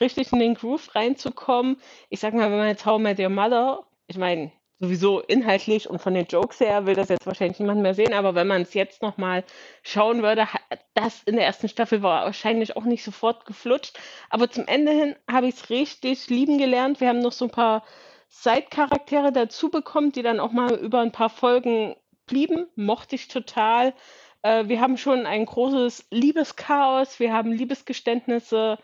[0.00, 1.80] richtig in den Groove reinzukommen.
[2.10, 5.88] Ich sag mal, wenn man jetzt How I Met Your Mother, ich meine, sowieso inhaltlich
[5.88, 8.62] und von den Jokes her will das jetzt wahrscheinlich niemand mehr sehen, aber wenn man
[8.62, 9.44] es jetzt nochmal
[9.82, 10.46] schauen würde,
[10.94, 13.98] das in der ersten Staffel war wahrscheinlich auch nicht sofort geflutscht.
[14.30, 17.00] Aber zum Ende hin habe ich es richtig lieben gelernt.
[17.00, 17.84] Wir haben noch so ein paar
[18.28, 21.94] Side-Charaktere dazu bekommen, die dann auch mal über ein paar Folgen
[22.26, 22.66] blieben.
[22.74, 23.94] Mochte ich total.
[24.42, 28.78] Äh, wir haben schon ein großes Liebeschaos, wir haben Liebesgeständnisse,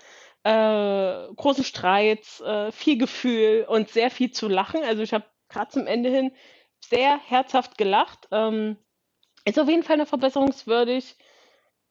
[0.44, 0.50] äh,
[1.36, 4.82] große Streits, äh, viel Gefühl und sehr viel zu lachen.
[4.84, 6.32] Also ich habe gerade zum Ende hin
[6.80, 8.28] sehr herzhaft gelacht.
[8.30, 8.76] Ähm,
[9.44, 11.16] ist auf jeden Fall noch verbesserungswürdig,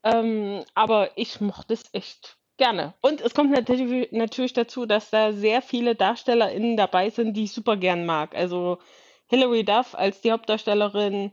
[0.03, 2.93] ähm, aber ich mochte es echt gerne.
[3.01, 7.53] Und es kommt natürlich, natürlich dazu, dass da sehr viele DarstellerInnen dabei sind, die ich
[7.53, 8.35] super gern mag.
[8.35, 8.77] Also
[9.27, 11.31] Hilary Duff als die Hauptdarstellerin,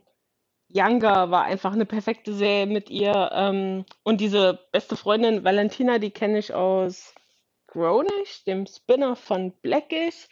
[0.69, 3.31] Younger war einfach eine perfekte Serie mit ihr.
[3.33, 7.15] Ähm, und diese beste Freundin Valentina, die kenne ich aus
[7.69, 10.29] Grownish, dem Spinner von Blackish.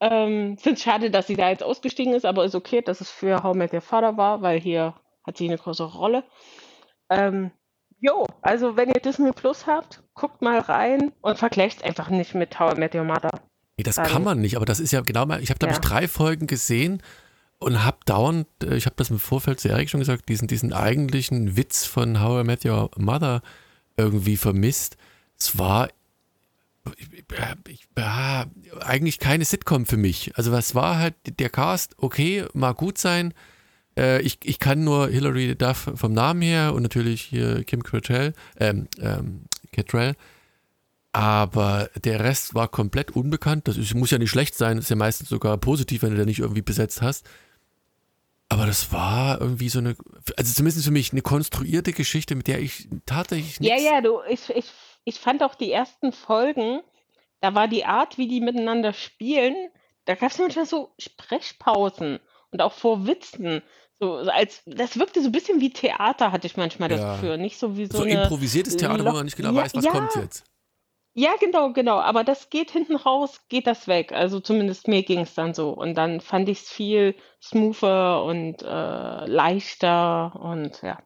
[0.00, 3.10] Ähm, Finde es schade, dass sie da jetzt ausgestiegen ist, aber ist okay, dass es
[3.10, 4.94] für How Met Your Father war, weil hier
[5.26, 6.24] hat sie eine größere Rolle.
[7.10, 7.50] Ähm,
[7.98, 12.34] jo, also wenn ihr Disney Plus habt, guckt mal rein und vergleicht es einfach nicht
[12.34, 13.30] mit How I Met Your Mother.
[13.76, 15.80] Nee, das kann man nicht, aber das ist ja genau mal, ich habe glaube ja.
[15.80, 17.02] ich drei Folgen gesehen
[17.58, 20.72] und habe dauernd, äh, ich habe das im Vorfeld zu Erik schon gesagt, diesen, diesen
[20.72, 23.42] eigentlichen Witz von How I Met Your Mother
[23.98, 24.96] irgendwie vermisst.
[25.38, 25.88] Es war
[26.98, 28.46] ich, ja,
[28.80, 30.32] eigentlich keine Sitcom für mich.
[30.36, 33.34] Also was war halt der Cast, okay, mag gut sein.
[33.96, 38.34] Äh, ich, ich kann nur Hilary Duff vom Namen her und natürlich hier Kim Cattrall,
[38.58, 40.14] ähm, ähm, Cattrall.
[41.12, 43.66] Aber der Rest war komplett unbekannt.
[43.66, 46.24] Das ist, muss ja nicht schlecht sein, ist ja meistens sogar positiv, wenn du da
[46.24, 47.26] nicht irgendwie besetzt hast.
[48.48, 49.96] Aber das war irgendwie so eine,
[50.36, 53.58] also zumindest für mich eine konstruierte Geschichte, mit der ich tatsächlich.
[53.60, 54.72] Ja, ja, du, ich, ich
[55.10, 56.80] ich fand auch die ersten Folgen,
[57.40, 59.54] da war die Art, wie die miteinander spielen,
[60.04, 62.20] da gab es manchmal so Sprechpausen
[62.50, 63.62] und auch vor Witzen.
[63.98, 67.14] So, als, das wirkte so ein bisschen wie Theater, hatte ich manchmal das ja.
[67.14, 67.38] Gefühl.
[67.38, 69.84] Nicht so wie so, so eine improvisiertes Theater, wo man nicht genau ja, weiß, was
[69.84, 69.90] ja.
[69.90, 70.44] kommt jetzt.
[71.12, 71.98] Ja, genau, genau.
[71.98, 74.12] Aber das geht hinten raus, geht das weg.
[74.12, 75.70] Also zumindest mir ging es dann so.
[75.70, 80.98] Und dann fand ich es viel smoother und äh, leichter und ja.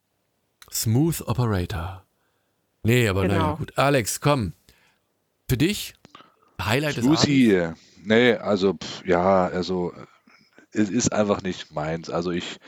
[0.71, 2.04] Smooth Operator.
[2.85, 3.35] Nee, aber genau.
[3.35, 3.79] naja, gut.
[3.79, 4.53] Alex, komm.
[5.49, 5.95] Für dich,
[6.63, 7.81] Highlight des Lucy, Abends?
[8.05, 9.93] Nee, also, pff, ja, also,
[10.73, 12.11] es ist einfach nicht meins.
[12.11, 12.59] Also, ich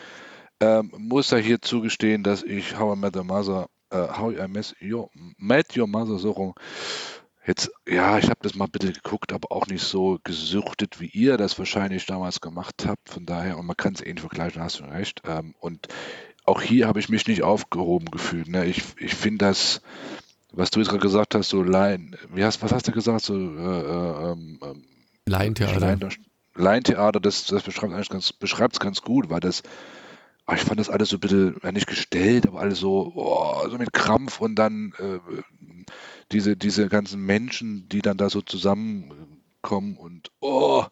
[0.60, 4.48] ähm, muss da hier zugestehen, dass ich How I Met Your Mother, äh, How I
[4.48, 6.54] Met Your, Met Your Mother so rum,
[7.46, 11.36] jetzt, ja, ich habe das mal bisschen geguckt, aber auch nicht so gesuchtet, wie ihr
[11.36, 13.10] das wahrscheinlich damals gemacht habt.
[13.10, 15.22] Von daher, und man kann es ähnlich vergleichen, hast du recht.
[15.26, 15.88] Ähm, und
[16.46, 18.48] auch hier habe ich mich nicht aufgehoben gefühlt.
[18.48, 18.66] Ne?
[18.66, 19.82] Ich, ich finde das,
[20.52, 23.34] was du jetzt gerade gesagt hast, so Laien, wie hast, was hast du gesagt, so
[23.34, 24.84] äh, äh, ähm, ähm
[25.28, 26.08] Laientheater.
[26.54, 29.62] Laientheater, das, das beschreibt eigentlich ganz, es ganz gut, weil das,
[30.46, 33.68] oh, ich fand das alles so ein bisschen, ja, nicht gestellt, aber alles so, oh,
[33.68, 35.18] so mit Krampf und dann äh,
[36.32, 39.35] diese, diese ganzen Menschen, die dann da so zusammen
[39.66, 40.84] kommen und oh,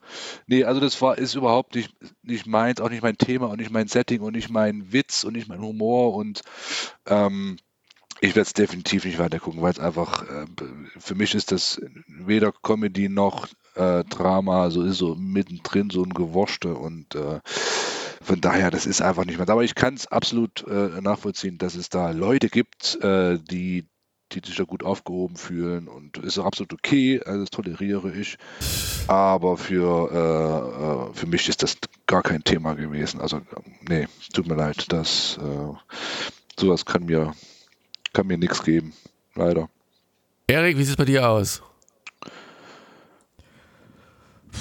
[0.46, 3.70] nee, also das war ist überhaupt nicht, nicht meins, auch nicht mein Thema und nicht
[3.70, 6.42] mein Setting und nicht mein Witz und nicht mein Humor und
[7.06, 7.56] ähm,
[8.20, 10.46] ich werde es definitiv nicht weiter gucken, weil es einfach, äh,
[10.98, 16.14] für mich ist das weder Comedy noch äh, Drama, so ist so mittendrin so ein
[16.14, 17.40] Gewurschte und äh,
[18.24, 19.48] von daher, das ist einfach nicht mehr.
[19.48, 23.86] Aber ich kann es absolut äh, nachvollziehen, dass es da Leute gibt, äh, die
[24.40, 28.36] die sich da gut aufgehoben fühlen und ist auch absolut okay, also das toleriere ich.
[29.06, 33.20] Aber für, äh, äh, für mich ist das gar kein Thema gewesen.
[33.20, 33.40] Also,
[33.88, 35.74] nee, tut mir leid, das äh,
[36.58, 37.34] sowas kann mir,
[38.12, 38.92] kann mir nichts geben.
[39.34, 39.68] Leider.
[40.46, 41.62] Erik, wie sieht es bei dir aus?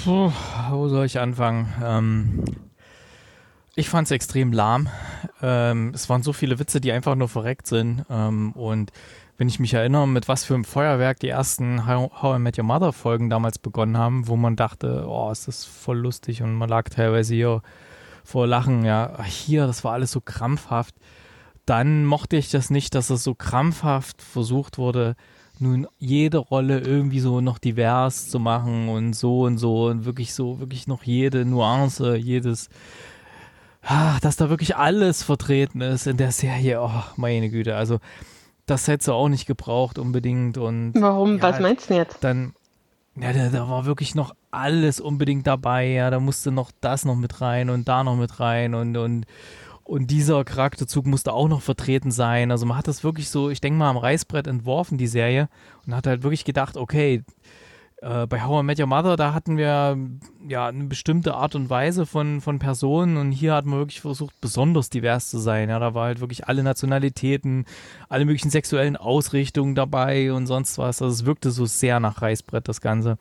[0.04, 0.32] Puh,
[0.70, 1.72] wo soll ich anfangen?
[1.82, 2.44] Ähm,
[3.76, 4.88] ich fand es extrem lahm.
[5.42, 8.04] Ähm, es waren so viele Witze, die einfach nur verreckt sind.
[8.08, 8.92] Ähm, und
[9.36, 12.64] wenn ich mich erinnere, mit was für einem Feuerwerk die ersten How, I Met Your
[12.64, 16.68] Mother Folgen damals begonnen haben, wo man dachte, oh, ist das voll lustig und man
[16.68, 17.62] lag teilweise hier
[18.22, 20.94] vor Lachen, ja, hier, das war alles so krampfhaft.
[21.66, 25.16] Dann mochte ich das nicht, dass es so krampfhaft versucht wurde,
[25.58, 30.34] nun jede Rolle irgendwie so noch divers zu machen und so und so und wirklich
[30.34, 32.68] so, wirklich noch jede Nuance, jedes,
[33.82, 36.80] ah, dass da wirklich alles vertreten ist in der Serie.
[36.82, 37.76] Oh, meine Güte.
[37.76, 37.98] Also,
[38.66, 40.58] das hätte sie auch nicht gebraucht unbedingt.
[40.58, 41.36] Und Warum?
[41.36, 42.22] Ja, Was meinst du jetzt?
[42.22, 42.54] Dann,
[43.16, 45.86] ja, da, da, war wirklich noch alles unbedingt dabei.
[45.86, 49.26] Ja, da musste noch das noch mit rein und da noch mit rein und, und,
[49.84, 52.50] und dieser Charakterzug musste auch noch vertreten sein.
[52.50, 55.48] Also man hat das wirklich so, ich denke mal, am Reißbrett entworfen, die Serie,
[55.86, 57.22] und hat halt wirklich gedacht, okay,
[58.04, 59.98] äh, bei How I Met Your Mother, da hatten wir
[60.46, 64.38] ja eine bestimmte Art und Weise von, von Personen und hier hat man wirklich versucht,
[64.42, 65.70] besonders divers zu sein.
[65.70, 67.64] Ja, da war halt wirklich alle Nationalitäten,
[68.10, 71.00] alle möglichen sexuellen Ausrichtungen dabei und sonst was.
[71.00, 73.16] Also es wirkte so sehr nach Reißbrett, das Ganze.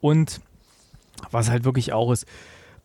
[0.00, 0.40] Und
[1.30, 2.26] was halt wirklich auch ist,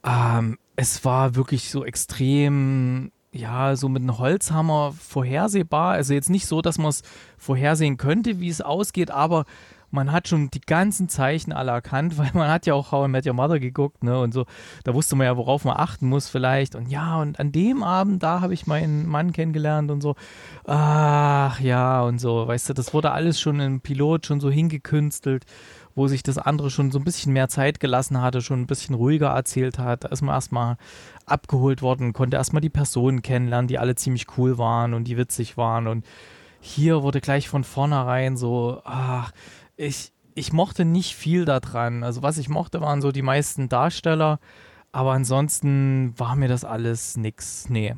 [0.04, 5.92] ähm, es war wirklich so extrem ja, so mit einem Holzhammer vorhersehbar.
[5.92, 7.02] Also jetzt nicht so, dass man es
[7.38, 9.44] vorhersehen könnte, wie es ausgeht, aber
[9.96, 13.10] man hat schon die ganzen Zeichen alle erkannt, weil man hat ja auch How I
[13.10, 14.20] Met Your Mother geguckt, ne?
[14.20, 14.46] Und so,
[14.84, 16.76] da wusste man ja, worauf man achten muss vielleicht.
[16.76, 20.16] Und ja, und an dem Abend, da habe ich meinen Mann kennengelernt und so.
[20.66, 25.46] Ach ja, und so, weißt du, das wurde alles schon im Pilot schon so hingekünstelt
[25.96, 28.96] wo sich das andere schon so ein bisschen mehr Zeit gelassen hatte, schon ein bisschen
[28.96, 30.04] ruhiger erzählt hat.
[30.04, 30.76] Da ist man erstmal
[31.26, 35.56] abgeholt worden, konnte erstmal die Personen kennenlernen, die alle ziemlich cool waren und die witzig
[35.56, 35.88] waren.
[35.88, 36.06] Und
[36.60, 39.32] hier wurde gleich von vornherein so, ach,
[39.78, 42.04] ich, ich mochte nicht viel daran.
[42.04, 44.40] Also was ich mochte, waren so die meisten Darsteller,
[44.92, 47.70] aber ansonsten war mir das alles nix.
[47.70, 47.96] Nee.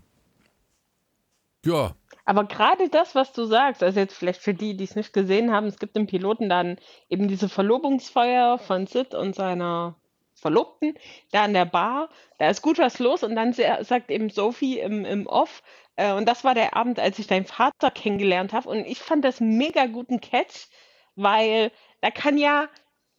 [1.66, 1.94] Ja,
[2.28, 5.54] aber gerade das, was du sagst, also jetzt vielleicht für die, die es nicht gesehen
[5.54, 9.96] haben, es gibt im Piloten dann eben diese Verlobungsfeier von Sid und seiner
[10.36, 10.96] Verlobten
[11.32, 12.10] da an der Bar.
[12.38, 15.64] Da ist gut was los und dann sagt eben Sophie im, im Off,
[15.96, 18.68] äh, und das war der Abend, als ich deinen Vater kennengelernt habe.
[18.70, 20.68] Und ich fand das mega guten Catch,
[21.18, 22.70] weil da kann ja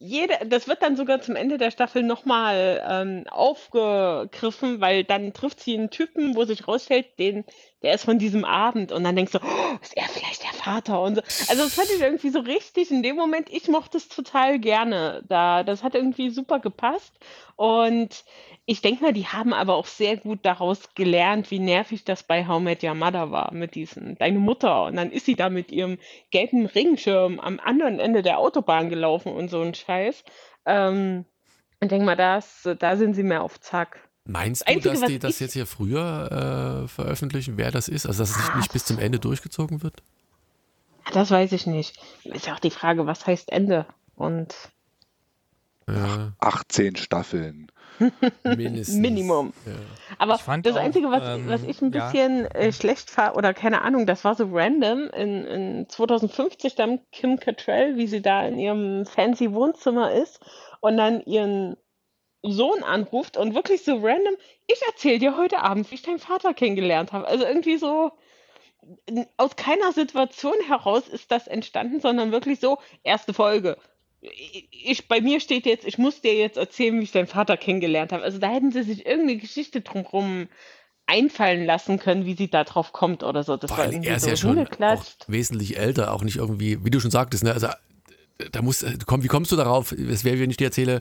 [0.01, 5.59] jede, das wird dann sogar zum Ende der Staffel nochmal ähm, aufgegriffen, weil dann trifft
[5.61, 7.45] sie einen Typen, wo sich rausstellt, den,
[7.83, 11.03] der ist von diesem Abend und dann denkst du, oh, ist er vielleicht der Vater
[11.03, 11.23] und so.
[11.49, 15.25] Also das fand ich irgendwie so richtig in dem Moment, ich mochte es total gerne.
[15.29, 17.13] Da, das hat irgendwie super gepasst
[17.57, 18.25] und
[18.71, 22.47] ich denke mal, die haben aber auch sehr gut daraus gelernt, wie nervig das bei
[22.47, 24.85] How Met Your Mother war mit diesen, deine Mutter.
[24.85, 25.97] Und dann ist sie da mit ihrem
[26.31, 30.23] gelben Ringschirm am anderen Ende der Autobahn gelaufen und so ein Scheiß.
[30.67, 31.25] Ähm,
[31.81, 34.07] ich denke mal, das, da sind sie mehr auf Zack.
[34.27, 38.05] Meinst du, Einzige, dass die das jetzt hier früher äh, veröffentlichen, wer das ist?
[38.05, 40.03] Also, dass es nicht, nicht bis zum Ende durchgezogen wird?
[41.15, 41.99] Das weiß ich nicht.
[42.25, 43.87] Ist ja auch die Frage, was heißt Ende?
[44.15, 44.55] Und.
[45.89, 46.35] Ja.
[46.39, 47.73] 18 Staffeln.
[48.45, 48.97] Mindestens.
[48.97, 49.53] Minimum.
[49.67, 49.73] Ja.
[50.19, 50.33] Aber
[50.63, 52.49] das auch, Einzige, was, ähm, was ich ein bisschen ja.
[52.49, 57.39] äh, schlecht fand, oder keine Ahnung, das war so random, in, in 2050 dann Kim
[57.39, 60.41] Cattrall, wie sie da in ihrem fancy Wohnzimmer ist
[60.81, 61.77] und dann ihren
[62.43, 64.35] Sohn anruft und wirklich so random,
[64.67, 67.27] ich erzähle dir heute Abend, wie ich deinen Vater kennengelernt habe.
[67.27, 68.13] Also irgendwie so,
[69.37, 73.77] aus keiner Situation heraus ist das entstanden, sondern wirklich so, erste Folge,
[74.21, 78.13] ich, bei mir steht jetzt, ich muss dir jetzt erzählen, wie ich deinen Vater kennengelernt
[78.13, 78.23] habe.
[78.23, 80.49] Also da hätten sie sich irgendeine Geschichte drumherum
[81.07, 83.57] einfallen lassen können, wie sie da drauf kommt oder so.
[83.57, 84.69] Das Vor war irgendwie er ist so ja schon
[85.27, 87.53] wesentlich älter, auch nicht irgendwie, wie du schon sagtest, ne?
[87.53, 87.69] Also
[88.53, 89.93] da muss, komm, wie kommst du darauf?
[89.93, 91.01] Es wäre, wenn ich dir erzähle,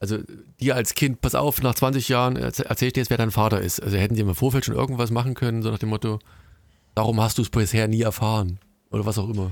[0.00, 0.18] also
[0.60, 3.60] dir als Kind, pass auf, nach 20 Jahren erzähl ich dir jetzt, wer dein Vater
[3.60, 3.82] ist.
[3.82, 6.20] Also hätten die im Vorfeld schon irgendwas machen können, so nach dem Motto,
[6.94, 8.58] darum hast du es bisher nie erfahren.
[8.90, 9.50] Oder was auch immer.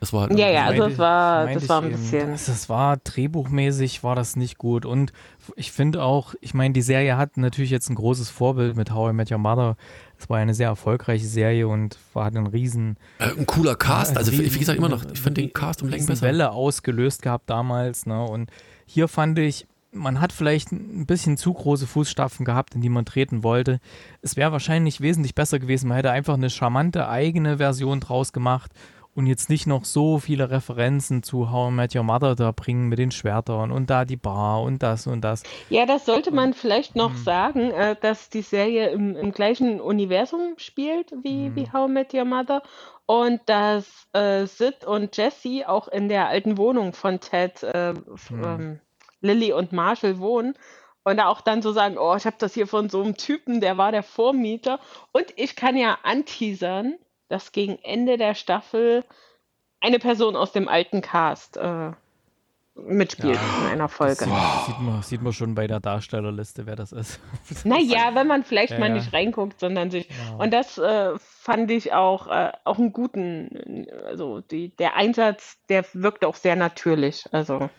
[0.00, 2.30] Das war halt ja, ja, also das war, das war ein bisschen.
[2.30, 4.86] Das, das, war drehbuchmäßig, war das nicht gut.
[4.86, 5.12] Und
[5.56, 9.10] ich finde auch, ich meine, die Serie hat natürlich jetzt ein großes Vorbild mit How
[9.10, 9.76] I Met Your Mother.
[10.18, 12.96] Es war eine sehr erfolgreiche Serie und war einen riesen.
[13.18, 14.16] Äh, ein cooler Cast.
[14.16, 16.22] also, riesen, wie gesagt, immer noch, ich finde den Cast um Längen besser.
[16.22, 18.06] Welle ausgelöst gehabt damals.
[18.06, 18.24] Ne?
[18.24, 18.50] Und
[18.86, 23.04] hier fand ich, man hat vielleicht ein bisschen zu große Fußstapfen gehabt, in die man
[23.04, 23.80] treten wollte.
[24.22, 25.88] Es wäre wahrscheinlich wesentlich besser gewesen.
[25.88, 28.72] Man hätte einfach eine charmante eigene Version draus gemacht
[29.14, 32.88] und jetzt nicht noch so viele Referenzen zu How I Met Your Mother da bringen
[32.88, 35.42] mit den Schwertern und da die Bar und das und das.
[35.68, 37.22] Ja, das sollte man vielleicht noch hm.
[37.22, 41.56] sagen, äh, dass die Serie im, im, gleichen Universum spielt wie, hm.
[41.56, 42.62] wie How I Met Your Mother
[43.06, 47.94] und dass äh, Sid und Jesse auch in der alten Wohnung von Ted, äh,
[48.28, 48.44] hm.
[48.44, 48.80] ähm,
[49.20, 50.54] Lily und Marshall wohnen.
[51.02, 53.60] Und da auch dann so sagen, oh, ich habe das hier von so einem Typen,
[53.60, 54.78] der war der Vormieter.
[55.12, 56.96] Und ich kann ja anteasern,
[57.30, 59.04] dass gegen Ende der Staffel
[59.80, 61.92] eine Person aus dem alten Cast äh,
[62.74, 64.24] mitspielt ja, in einer Folge.
[64.24, 67.20] Sieht, sieht, man, sieht man schon bei der Darstellerliste, wer das ist.
[67.64, 70.08] naja, wenn man vielleicht ja, mal nicht reinguckt, sondern sich.
[70.08, 70.36] Ja.
[70.36, 75.84] Und das äh, fand ich auch, äh, auch einen guten, also die, der Einsatz, der
[75.92, 77.24] wirkt auch sehr natürlich.
[77.32, 77.70] Also.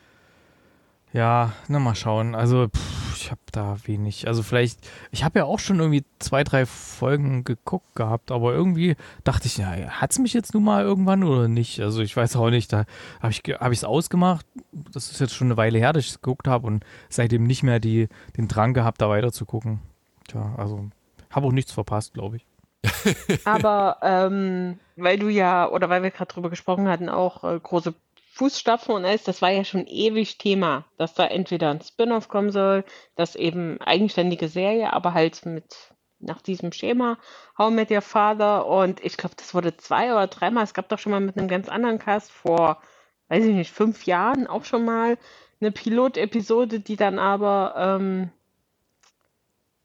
[1.14, 2.36] Ja, na mal schauen.
[2.36, 4.28] Also pff, ich habe da wenig.
[4.28, 4.80] Also vielleicht,
[5.12, 9.58] ich habe ja auch schon irgendwie zwei, drei Folgen geguckt gehabt, aber irgendwie dachte ich,
[9.58, 11.80] ja, hat es mich jetzt nun mal irgendwann oder nicht?
[11.82, 12.74] Also ich weiß auch nicht.
[12.74, 12.86] Da
[13.22, 14.46] habe ich habe ich es ausgemacht.
[14.72, 17.64] Das ist jetzt schon eine Weile her, dass ich es geguckt habe und seitdem nicht
[17.64, 19.80] mehr die, den Drang gehabt, da weiter zu gucken.
[20.28, 20.90] Tja, also
[21.30, 22.46] habe auch nichts verpasst, glaube ich.
[23.46, 27.94] aber ähm, weil du ja, oder weil wir gerade drüber gesprochen hatten, auch äh, große
[28.34, 32.52] Fußstapfen und alles, das war ja schon ewig Thema, dass da entweder ein Spin-off kommen
[32.52, 35.76] soll, das eben eigenständige Serie, aber halt mit
[36.20, 37.18] nach diesem Schema
[37.58, 41.00] How Met Your Father und ich glaube, das wurde zwei oder dreimal, es gab doch
[41.00, 42.82] schon mal mit einem ganz anderen Cast vor,
[43.28, 45.18] weiß ich nicht, fünf Jahren auch schon mal
[45.60, 48.30] eine Pilotepisode, die dann aber ähm,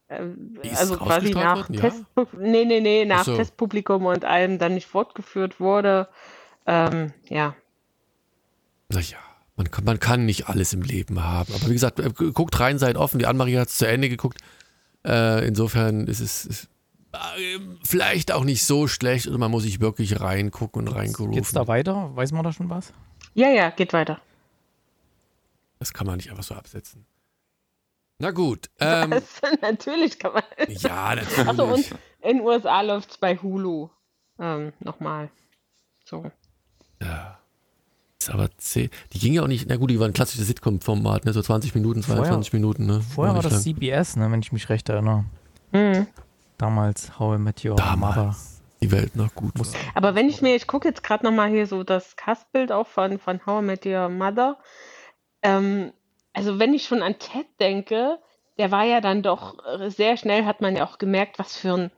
[0.06, 0.22] äh,
[0.76, 2.26] also quasi nach worden, Test, ja?
[2.38, 3.34] nee, nee, nee, nach so.
[3.34, 6.08] Testpublikum und allem dann nicht fortgeführt wurde.
[6.64, 7.54] Ähm, ja,
[8.88, 9.18] Naja,
[9.56, 11.52] man kann, man kann nicht alles im Leben haben.
[11.54, 13.18] Aber wie gesagt, äh, guckt rein, seid offen.
[13.18, 14.38] Die Anne-Marie hat es zu Ende geguckt.
[15.04, 16.68] Äh, insofern ist es ist,
[17.12, 21.32] äh, vielleicht auch nicht so schlecht oder man muss sich wirklich reingucken und reingerufen.
[21.32, 22.14] Geht's da weiter?
[22.14, 22.92] Weiß man da schon was?
[23.34, 24.20] Ja, ja, geht weiter.
[25.78, 27.06] Das kann man nicht einfach so absetzen.
[28.18, 28.70] Na gut.
[28.80, 29.10] Ähm,
[29.60, 30.42] natürlich kann man.
[30.68, 31.48] Ja, natürlich.
[31.48, 31.90] Achso, und
[32.22, 33.90] in den USA läuft es bei Hulu.
[34.38, 35.30] Ähm, nochmal.
[36.04, 36.30] So.
[37.00, 37.38] Ja.
[38.26, 38.90] Ist aber zäh.
[39.12, 41.32] Die ging ja auch nicht, na gut, die war ein klassisches Sitcom-Format, ne?
[41.32, 42.86] so 20 Minuten, 22 vorher, Minuten.
[42.86, 43.00] Ne?
[43.00, 43.76] Vorher war, war das lang.
[43.76, 44.32] CBS, ne?
[44.32, 45.24] wenn ich mich recht erinnere.
[45.70, 46.08] Mhm.
[46.58, 48.16] Damals How I Met Your Damals.
[48.16, 48.36] Mother.
[48.82, 49.52] Die Welt noch gut.
[49.56, 49.66] War.
[49.94, 53.20] Aber wenn ich mir, ich gucke jetzt gerade nochmal hier so das Castbild auch von,
[53.20, 54.58] von How I Met Your Mother.
[55.42, 55.92] Ähm,
[56.32, 58.18] also wenn ich schon an Ted denke,
[58.58, 61.74] der war ja dann doch äh, sehr schnell, hat man ja auch gemerkt, was für
[61.74, 61.90] ein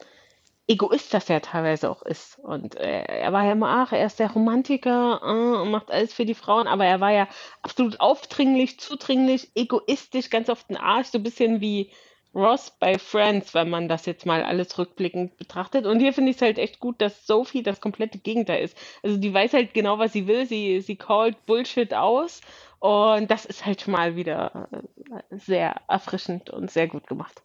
[0.69, 2.39] Egoist das ja teilweise auch ist.
[2.41, 6.13] Und äh, er war ja immer, ach, er ist der Romantiker äh, und macht alles
[6.13, 7.27] für die Frauen, aber er war ja
[7.63, 11.91] absolut aufdringlich, zudringlich, egoistisch, ganz oft ein Arsch, so ein bisschen wie
[12.35, 15.87] Ross bei Friends, wenn man das jetzt mal alles rückblickend betrachtet.
[15.87, 18.77] Und hier finde ich es halt echt gut, dass Sophie das komplette Gegenteil ist.
[19.03, 20.47] Also die weiß halt genau, was sie will.
[20.47, 22.41] Sie, sie callt Bullshit aus
[22.79, 27.43] und das ist halt schon mal wieder äh, sehr erfrischend und sehr gut gemacht.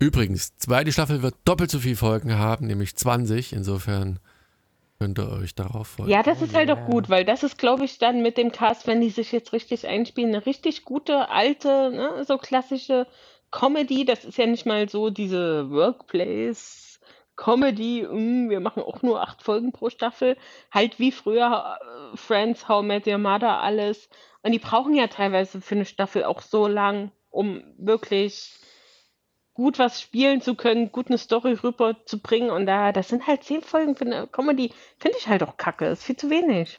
[0.00, 3.52] Übrigens, zweite Staffel wird doppelt so viele Folgen haben, nämlich 20.
[3.52, 4.20] Insofern
[4.98, 6.08] könnt ihr euch darauf freuen.
[6.08, 8.86] Ja, das ist halt auch gut, weil das ist, glaube ich, dann mit dem Cast,
[8.86, 13.06] wenn die sich jetzt richtig einspielen, eine richtig gute, alte, ne, so klassische
[13.50, 14.04] Comedy.
[14.04, 17.00] Das ist ja nicht mal so diese Workplace.
[17.34, 20.36] Comedy, mh, hm, wir machen auch nur acht Folgen pro Staffel,
[20.72, 24.08] halt wie früher äh, Friends, How Met Your Mother, alles.
[24.42, 28.58] Und die brauchen ja teilweise für eine Staffel auch so lang, um wirklich
[29.58, 32.50] gut was spielen zu können, gut eine Story rüberzubringen.
[32.50, 35.86] Und da, das sind halt zehn Folgen für eine Comedy, finde ich halt auch kacke.
[35.86, 36.78] ist viel zu wenig.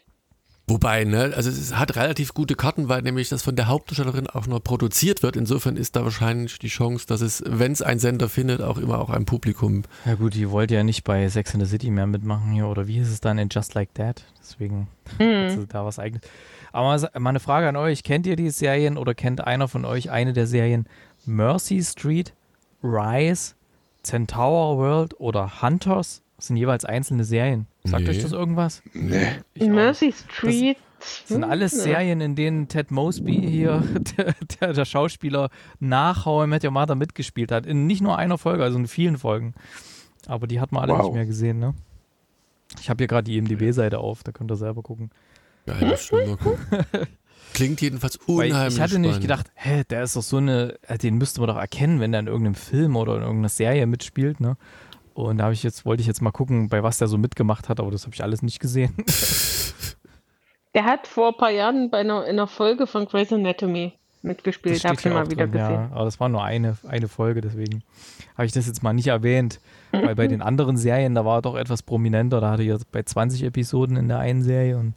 [0.65, 4.47] Wobei, ne, also es hat relativ gute Karten, weil nämlich das von der Hauptdarstellerin auch
[4.47, 5.35] noch produziert wird.
[5.35, 8.99] Insofern ist da wahrscheinlich die Chance, dass es, wenn es ein Sender findet, auch immer
[8.99, 9.83] auch ein Publikum.
[10.05, 12.87] Ja gut, die wollte ja nicht bei Sex in the City mehr mitmachen hier oder
[12.87, 14.23] wie ist es dann in Just Like That?
[14.39, 15.67] Deswegen mhm.
[15.67, 16.21] da was eigenes.
[16.71, 20.11] Aber mal eine Frage an euch, kennt ihr die Serien oder kennt einer von euch
[20.11, 20.87] eine der Serien
[21.25, 22.33] Mercy Street,
[22.83, 23.55] Rise,
[24.03, 26.21] Centaur World oder Hunters?
[26.37, 27.67] Das sind jeweils einzelne Serien.
[27.83, 28.11] Sagt nee.
[28.11, 28.81] euch das irgendwas?
[28.93, 29.41] Nee.
[29.55, 30.77] Mercy Street.
[30.99, 33.83] Das sind alles Serien, in denen Ted Mosby hier,
[34.17, 35.49] der, der, der, Schauspieler,
[35.79, 37.65] nach How I Met Your Mother mitgespielt hat.
[37.65, 39.53] In nicht nur einer Folge, also in vielen Folgen.
[40.27, 41.03] Aber die hat man alle wow.
[41.03, 41.73] nicht mehr gesehen, ne?
[42.79, 45.09] Ich habe hier gerade die IMDb-Seite auf, da könnt ihr selber gucken.
[45.65, 46.59] Geil, schon mal gucken.
[47.53, 49.01] Klingt jedenfalls unheimlich Weil Ich hatte spannend.
[49.01, 52.11] nämlich gedacht, hä, der ist doch so eine, äh, den müsste man doch erkennen, wenn
[52.11, 54.57] der in irgendeinem Film oder in irgendeiner Serie mitspielt, ne?
[55.13, 57.67] Und da habe ich jetzt, wollte ich jetzt mal gucken, bei was der so mitgemacht
[57.67, 58.95] hat, aber das habe ich alles nicht gesehen.
[60.75, 64.83] Der hat vor ein paar Jahren bei einer, in einer Folge von Grey's Anatomy mitgespielt,
[64.85, 65.73] habe ich mal wieder drin, gesehen.
[65.73, 67.83] Ja, aber das war nur eine, eine Folge, deswegen
[68.35, 69.59] habe ich das jetzt mal nicht erwähnt.
[69.91, 72.39] Weil bei den anderen Serien, da war er doch etwas prominenter.
[72.39, 74.93] Da hatte er bei 20 Episoden in der einen Serie und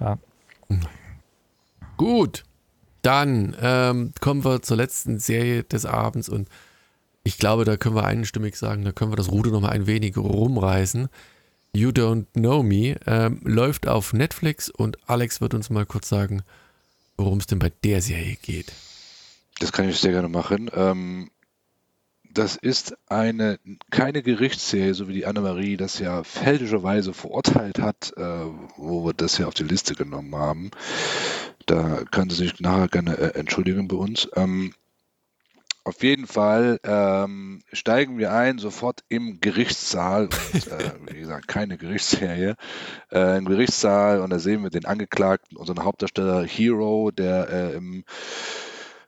[0.00, 0.16] ja.
[1.96, 2.44] Gut,
[3.02, 6.48] dann ähm, kommen wir zur letzten Serie des Abends und
[7.22, 9.86] ich glaube, da können wir einstimmig sagen, da können wir das Ruder noch mal ein
[9.86, 11.08] wenig rumreißen.
[11.74, 16.42] You Don't Know Me ähm, läuft auf Netflix und Alex wird uns mal kurz sagen,
[17.16, 18.72] worum es denn bei der Serie geht.
[19.58, 20.70] Das kann ich sehr gerne machen.
[20.74, 21.30] Ähm,
[22.34, 23.58] das ist eine
[23.90, 28.44] keine Gerichtsserie, so wie die Annemarie das ja fälschlicherweise verurteilt hat, äh,
[28.76, 30.70] wo wir das ja auf die Liste genommen haben.
[31.66, 34.28] Da kann sie sich nachher gerne äh, entschuldigen bei uns.
[34.36, 34.74] Ähm,
[35.86, 40.30] auf jeden Fall ähm, steigen wir ein sofort im Gerichtssaal.
[40.52, 42.56] Und, äh, wie gesagt, keine Gerichtsserie.
[43.12, 48.04] Äh, Im Gerichtssaal und da sehen wir den Angeklagten, unseren Hauptdarsteller Hero, der äh, im,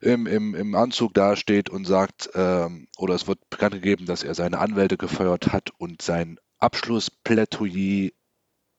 [0.03, 4.35] im, im, im Anzug dasteht und sagt, ähm, oder es wird bekannt gegeben, dass er
[4.35, 8.11] seine Anwälte gefeuert hat und sein Abschlussplädoyer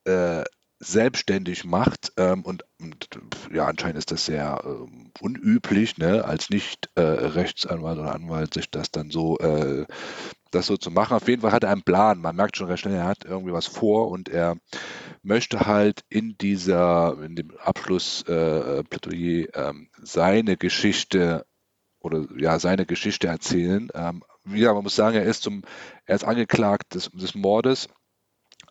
[0.06, 0.44] äh,
[0.80, 3.08] selbstständig macht ähm, und, und,
[3.52, 8.70] ja, anscheinend ist das sehr ähm, unüblich, ne, als nicht äh, Rechtsanwalt oder Anwalt sich
[8.70, 9.86] das dann so äh,
[10.52, 11.16] das so zu machen.
[11.16, 12.20] Auf jeden Fall hat er einen Plan.
[12.20, 14.58] Man merkt schon recht schnell, er hat irgendwie was vor und er
[15.22, 21.46] möchte halt in dieser, in dem Abschlussplädoyer äh, ähm, seine Geschichte
[22.00, 23.90] oder ja, seine Geschichte erzählen.
[23.94, 25.64] Ähm, gesagt, man muss sagen, er ist zum,
[26.06, 27.90] er ist angeklagt des, des Mordes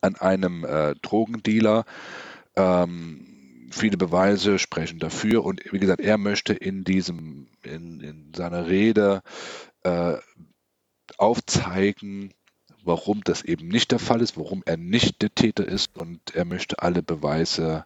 [0.07, 1.85] an einem äh, Drogendealer.
[2.57, 8.67] Ähm, viele Beweise sprechen dafür und wie gesagt, er möchte in diesem, in, in seiner
[8.67, 9.23] Rede
[9.83, 10.17] äh,
[11.19, 12.33] aufzeigen,
[12.85, 16.45] warum das eben nicht der Fall ist, warum er nicht der Täter ist und er
[16.45, 17.85] möchte alle Beweise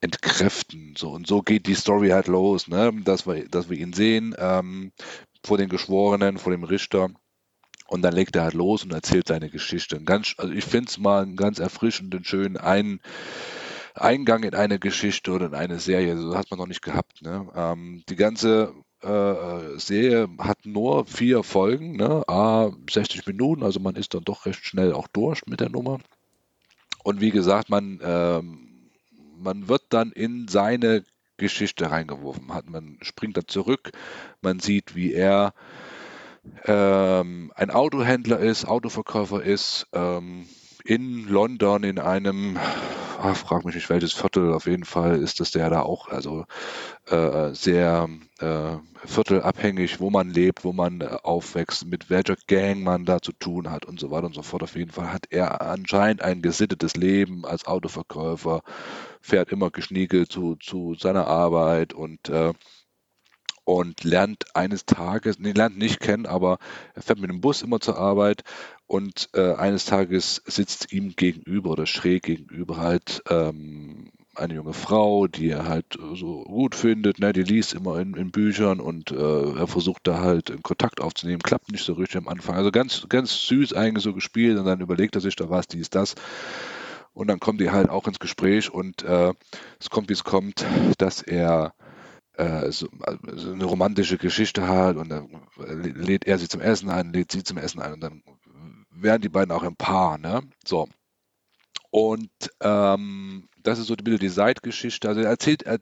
[0.00, 0.94] entkräften.
[0.96, 2.92] So und so geht die Story halt los, ne?
[3.04, 4.92] dass wir, dass wir ihn sehen ähm,
[5.42, 7.10] vor den Geschworenen, vor dem Richter.
[7.86, 10.00] Und dann legt er halt los und erzählt seine Geschichte.
[10.00, 13.00] Ganz, also ich finde es mal einen ganz erfrischenden, schönen Ein,
[13.94, 16.16] Eingang in eine Geschichte oder in eine Serie.
[16.16, 17.22] So hat man noch nicht gehabt.
[17.22, 17.46] Ne?
[17.54, 18.72] Ähm, die ganze
[19.02, 22.26] äh, Serie hat nur vier Folgen, ne?
[22.26, 25.98] A, 60 Minuten, also man ist dann doch recht schnell auch durch mit der Nummer.
[27.02, 28.90] Und wie gesagt, man, ähm,
[29.36, 31.04] man wird dann in seine
[31.36, 32.54] Geschichte reingeworfen.
[32.54, 33.92] Hat, man springt dann zurück,
[34.40, 35.52] man sieht, wie er
[36.64, 40.46] ähm, ein Autohändler ist, Autoverkäufer ist, ähm,
[40.84, 42.58] in London in einem,
[43.18, 46.44] ach, frag mich nicht welches Viertel, auf jeden Fall ist das der da auch, also
[47.06, 48.76] äh, sehr äh,
[49.06, 53.70] viertelabhängig, wo man lebt, wo man äh, aufwächst, mit welcher Gang man da zu tun
[53.70, 54.62] hat und so weiter und so fort.
[54.62, 58.60] Auf jeden Fall hat er anscheinend ein gesittetes Leben als Autoverkäufer,
[59.22, 62.52] fährt immer geschniegelt zu, zu seiner Arbeit und äh,
[63.64, 66.58] und lernt eines Tages, nee, lernt nicht kennen, aber
[66.94, 68.44] er fährt mit dem Bus immer zur Arbeit
[68.86, 75.26] und äh, eines Tages sitzt ihm gegenüber oder schräg gegenüber halt ähm, eine junge Frau,
[75.26, 77.32] die er halt so gut findet, ne?
[77.32, 81.42] die liest immer in, in Büchern und äh, er versucht da halt in Kontakt aufzunehmen,
[81.42, 82.56] klappt nicht so richtig am Anfang.
[82.56, 85.90] Also ganz, ganz süß eigentlich so gespielt und dann überlegt er sich da was, dies,
[85.90, 86.14] das.
[87.12, 89.32] Und dann kommt die halt auch ins Gespräch und äh,
[89.78, 90.66] es kommt, wie es kommt,
[90.98, 91.72] dass er
[92.34, 97.12] äh, so, also eine romantische Geschichte hat und dann lädt er sie zum Essen ein,
[97.12, 98.22] lädt sie zum Essen ein und dann
[98.90, 100.42] werden die beiden auch ein Paar, ne?
[100.66, 100.88] So.
[101.90, 102.30] Und
[102.60, 105.08] ähm, das ist so ein bisschen die Seitgeschichte.
[105.08, 105.78] Also er erzählt, er,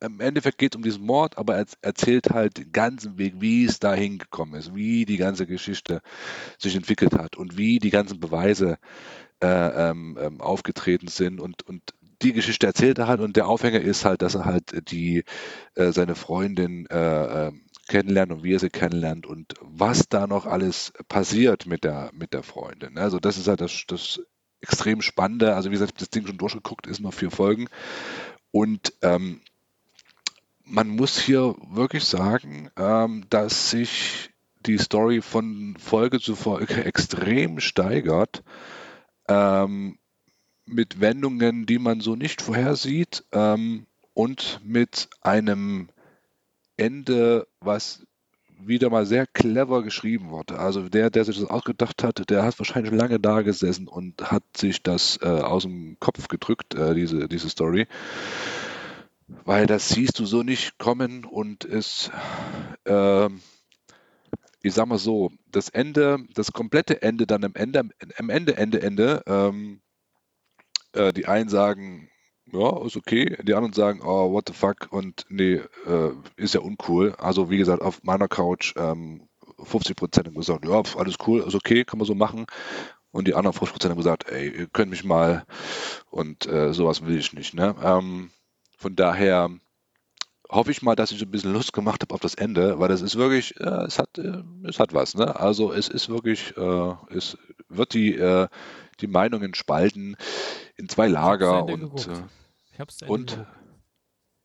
[0.00, 3.64] im Endeffekt geht es um diesen Mord, aber er erzählt halt den ganzen Weg, wie
[3.64, 6.00] es dahin gekommen ist, wie die ganze Geschichte
[6.58, 8.78] sich entwickelt hat und wie die ganzen Beweise
[9.42, 11.82] äh, ähm, ähm aufgetreten sind und, und
[12.22, 15.24] die Geschichte erzählt er halt und der Aufhänger ist halt, dass er halt die
[15.74, 20.46] äh, seine Freundin äh, ähm, kennenlernt und wie er sie kennenlernt und was da noch
[20.46, 22.98] alles passiert mit der mit der Freundin.
[22.98, 24.20] Also das ist halt das, das
[24.60, 25.54] extrem Spannende.
[25.54, 27.68] Also wie gesagt, das Ding schon durchgeguckt, ist noch vier Folgen
[28.50, 29.40] und ähm,
[30.64, 34.30] man muss hier wirklich sagen, ähm, dass sich
[34.66, 38.42] die Story von Folge zu Folge extrem steigert.
[39.28, 39.98] Ähm,
[40.68, 45.88] mit Wendungen, die man so nicht vorhersieht ähm, und mit einem
[46.76, 48.06] Ende, was
[48.60, 50.58] wieder mal sehr clever geschrieben wurde.
[50.58, 54.42] Also der, der sich das ausgedacht hat, der hat wahrscheinlich lange da gesessen und hat
[54.56, 57.86] sich das äh, aus dem Kopf gedrückt, äh, diese, diese Story.
[59.44, 62.10] Weil das siehst du so nicht kommen und es,
[62.84, 63.26] äh,
[64.62, 68.82] ich sag mal so, das Ende, das komplette Ende dann am Ende, am Ende, Ende,
[68.82, 69.80] Ende, ähm,
[70.92, 72.10] äh, die einen sagen,
[72.52, 76.60] ja, ist okay, die anderen sagen, oh, what the fuck und nee, äh, ist ja
[76.60, 77.14] uncool.
[77.18, 79.28] Also wie gesagt, auf meiner Couch ähm,
[79.62, 82.46] 50 Prozent haben gesagt, ja, alles cool, ist okay, kann man so machen.
[83.10, 85.44] Und die anderen 50 Prozent haben gesagt, ey, ihr könnt mich mal
[86.10, 87.54] und äh, sowas will ich nicht.
[87.54, 87.74] Ne?
[87.82, 88.30] Ähm,
[88.76, 89.50] von daher
[90.50, 93.02] hoffe ich mal, dass ich ein bisschen Lust gemacht habe auf das Ende, weil das
[93.02, 95.14] ist wirklich, äh, es hat, äh, es hat was.
[95.14, 95.38] Ne?
[95.38, 97.36] Also es ist wirklich, äh, es
[97.68, 98.48] wird die, äh,
[99.00, 100.16] die Meinungen spalten
[100.76, 103.38] in zwei Lager und, äh, und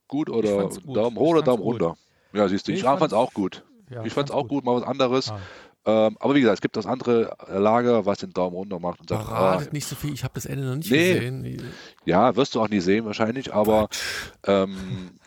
[0.08, 0.96] gut oder gut.
[0.96, 1.98] Daumen hoch oder Daumen runter.
[2.34, 3.64] Ja, siehst du, ich, ich fand es auch gut.
[3.90, 5.30] Ja, ich fand es auch gut, mal was anderes.
[5.32, 5.40] Ah.
[5.86, 9.10] Ähm, aber wie gesagt, es gibt das andere Lager, was den Daumen runter macht und
[9.10, 11.62] sagt, Verratet ah, nicht so viel, ich habe das Ende noch nicht nee, gesehen.
[12.06, 13.90] Ja, wirst du auch nie sehen wahrscheinlich, aber
[14.46, 14.78] ähm,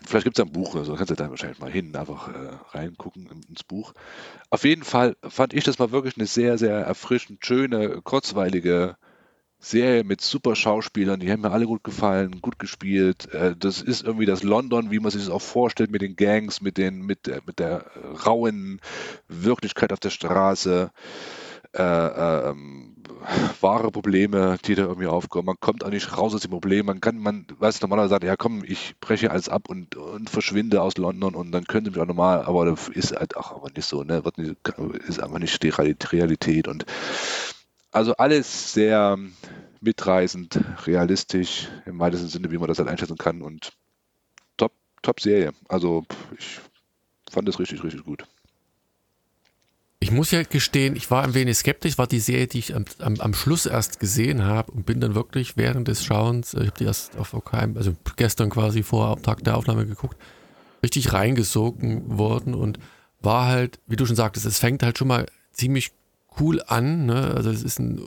[0.06, 2.32] vielleicht gibt es ein Buch oder so, kannst du dann wahrscheinlich mal hin, einfach äh,
[2.70, 3.92] reingucken ins Buch.
[4.48, 8.96] Auf jeden Fall fand ich das mal wirklich eine sehr, sehr erfrischend, schöne, kurzweilige
[9.58, 13.32] Serie mit super Schauspielern, die haben mir alle gut gefallen, gut gespielt.
[13.32, 16.60] Äh, das ist irgendwie das London, wie man sich das auch vorstellt, mit den Gangs,
[16.60, 17.86] mit, den, mit, der, mit der
[18.26, 18.80] rauen
[19.28, 20.90] Wirklichkeit auf der Straße.
[21.72, 22.96] Äh, ähm,
[23.60, 25.46] wahre Probleme, die da irgendwie aufkommen.
[25.46, 26.86] Man kommt auch nicht raus aus dem Problem.
[26.86, 30.82] Man kann, man weiß normalerweise sagt, ja komm, ich breche alles ab und, und verschwinde
[30.82, 33.86] aus London und dann könnte mich auch normal, aber das ist halt auch aber nicht
[33.86, 34.24] so, ne?
[34.24, 34.56] Wird nicht,
[35.08, 36.86] ist einfach nicht die Realität und
[37.96, 39.18] also alles sehr
[39.80, 43.72] mitreißend, realistisch, im weitesten Sinne, wie man das halt einschätzen kann und
[44.58, 45.52] top, top Serie.
[45.68, 46.04] Also
[46.38, 46.60] ich
[47.30, 48.26] fand es richtig, richtig gut.
[49.98, 52.84] Ich muss ja gestehen, ich war ein wenig skeptisch, war die Serie, die ich am,
[52.98, 56.66] am, am Schluss erst gesehen habe und bin dann wirklich während des Schauens, äh, ich
[56.66, 60.18] habe die erst auf OKM, also gestern quasi vor am Tag der Aufnahme geguckt,
[60.82, 62.78] richtig reingesogen worden und
[63.20, 65.92] war halt, wie du schon sagtest, es fängt halt schon mal ziemlich
[66.40, 67.06] cool an.
[67.06, 67.34] Ne?
[67.34, 68.00] Also es ist ein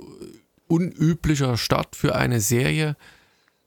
[0.68, 2.96] unüblicher Start für eine Serie.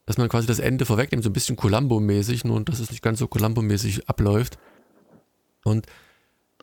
[0.04, 3.20] dass man quasi das Ende vorwegnimmt, so ein bisschen Columbo-mäßig, nur dass es nicht ganz
[3.20, 4.58] so Columbo-mäßig abläuft.
[5.64, 5.86] Und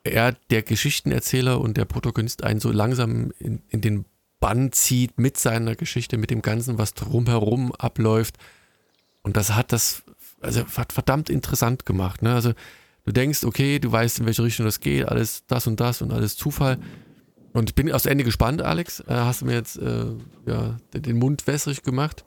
[0.03, 4.05] er, der Geschichtenerzähler und der Protagonist, einen so langsam in, in den
[4.41, 8.37] Bann zieht mit seiner Geschichte, mit dem Ganzen, was drumherum abläuft.
[9.23, 10.03] Und das hat das
[10.41, 12.21] also hat verdammt interessant gemacht.
[12.21, 12.33] Ne?
[12.33, 12.53] Also
[13.05, 16.11] du denkst, okay, du weißt, in welche Richtung das geht, alles das und das und
[16.11, 16.77] alles Zufall.
[17.59, 19.01] Und ich bin aufs Ende gespannt, Alex.
[19.01, 20.05] Äh, hast du mir jetzt äh,
[20.45, 22.23] ja, den Mund wässrig gemacht?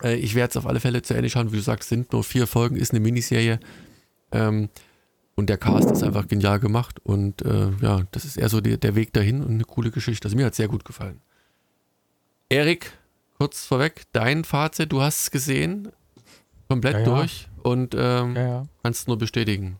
[0.00, 1.50] Äh, ich werde es auf alle Fälle zu Ende schauen.
[1.50, 3.58] Wie du sagst, sind nur vier Folgen, ist eine Miniserie.
[4.30, 4.68] Ähm,
[5.34, 7.00] und der Cast ist einfach genial gemacht.
[7.02, 10.26] Und äh, ja, das ist eher so die, der Weg dahin und eine coole Geschichte.
[10.26, 11.20] Also mir hat es sehr gut gefallen.
[12.48, 12.92] Erik,
[13.38, 15.88] kurz vorweg, dein Fazit, du hast es gesehen,
[16.68, 17.04] komplett ja, ja.
[17.06, 19.78] durch und ähm, ja, kannst nur bestätigen.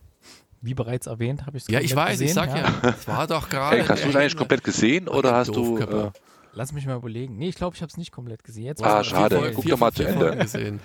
[0.61, 3.27] Wie bereits erwähnt, habe ich es Ja, ich weiß, gesehen, ich sag ja, es war
[3.27, 3.87] doch gerade.
[3.87, 5.77] hast du es eigentlich komplett gesehen oder hast du.
[5.77, 6.11] Äh,
[6.53, 7.37] Lass mich mal überlegen.
[7.37, 8.65] Nee, ich glaube, ich habe es nicht komplett gesehen.
[8.65, 9.37] Jetzt ah, schade.
[9.37, 10.35] Folgen, Guck doch mal zu Ende.
[10.35, 10.79] Gesehen.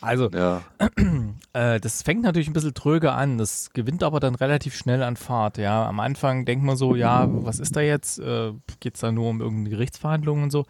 [0.00, 0.30] Also,
[1.52, 3.36] äh, das fängt natürlich ein bisschen tröge an.
[3.36, 5.58] Das gewinnt aber dann relativ schnell an Fahrt.
[5.58, 8.20] Ja, am Anfang denkt man so, ja, was ist da jetzt?
[8.20, 10.66] Äh, Geht es da nur um irgendeine Gerichtsverhandlung und so?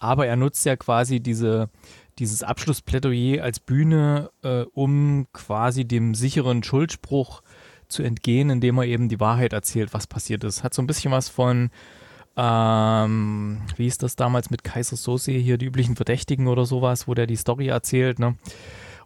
[0.00, 1.70] Aber er nutzt ja quasi diese
[2.18, 7.42] dieses Abschlussplädoyer als Bühne, äh, um quasi dem sicheren Schuldspruch
[7.92, 10.64] zu entgehen, indem er eben die Wahrheit erzählt, was passiert ist.
[10.64, 11.70] Hat so ein bisschen was von,
[12.36, 17.14] ähm, wie ist das damals mit Kaiser Sose hier, die üblichen Verdächtigen oder sowas, wo
[17.14, 18.36] der die Story erzählt, ne?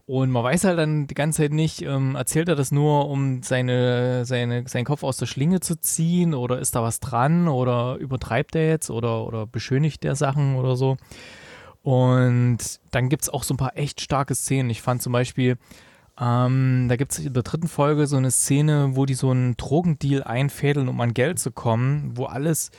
[0.09, 3.43] Und man weiß halt dann die ganze Zeit nicht, ähm, erzählt er das nur, um
[3.43, 7.97] seine, seine, seinen Kopf aus der Schlinge zu ziehen oder ist da was dran oder
[7.97, 10.97] übertreibt er jetzt oder, oder beschönigt der Sachen oder so.
[11.83, 12.59] Und
[12.93, 14.71] dann gibt es auch so ein paar echt starke Szenen.
[14.71, 15.59] Ich fand zum Beispiel,
[16.19, 19.57] ähm, da gibt es in der dritten Folge so eine Szene, wo die so einen
[19.57, 22.71] Drogendeal einfädeln, um an Geld zu kommen, wo alles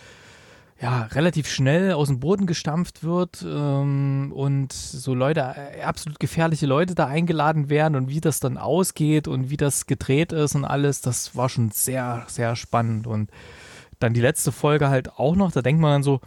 [0.80, 6.68] ja, relativ schnell aus dem Boden gestampft wird ähm, und so Leute, äh, absolut gefährliche
[6.68, 10.66] Leute da eingeladen werden und wie das dann ausgeht und wie das gedreht ist und
[10.66, 13.08] alles, das war schon sehr, sehr spannend.
[13.08, 13.32] Und
[14.00, 16.22] dann die letzte Folge halt auch noch, da denkt man dann so,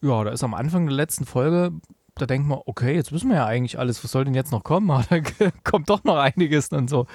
[0.00, 1.72] ja, da ist am Anfang der letzten Folge
[2.18, 4.64] da denkt man, okay, jetzt wissen wir ja eigentlich alles, was soll denn jetzt noch
[4.64, 4.90] kommen?
[4.90, 7.06] Aber da kommt doch noch einiges und so.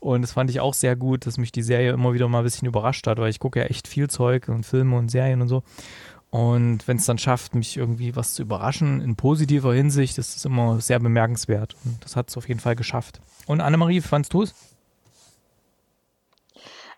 [0.00, 2.44] Und das fand ich auch sehr gut, dass mich die Serie immer wieder mal ein
[2.44, 5.48] bisschen überrascht hat, weil ich gucke ja echt viel Zeug und Filme und Serien und
[5.48, 5.62] so.
[6.30, 10.44] Und wenn es dann schafft, mich irgendwie was zu überraschen in positiver Hinsicht, ist das
[10.44, 11.76] immer sehr bemerkenswert.
[11.84, 13.20] Und das hat es auf jeden Fall geschafft.
[13.46, 14.54] Und Annemarie, fandst du es?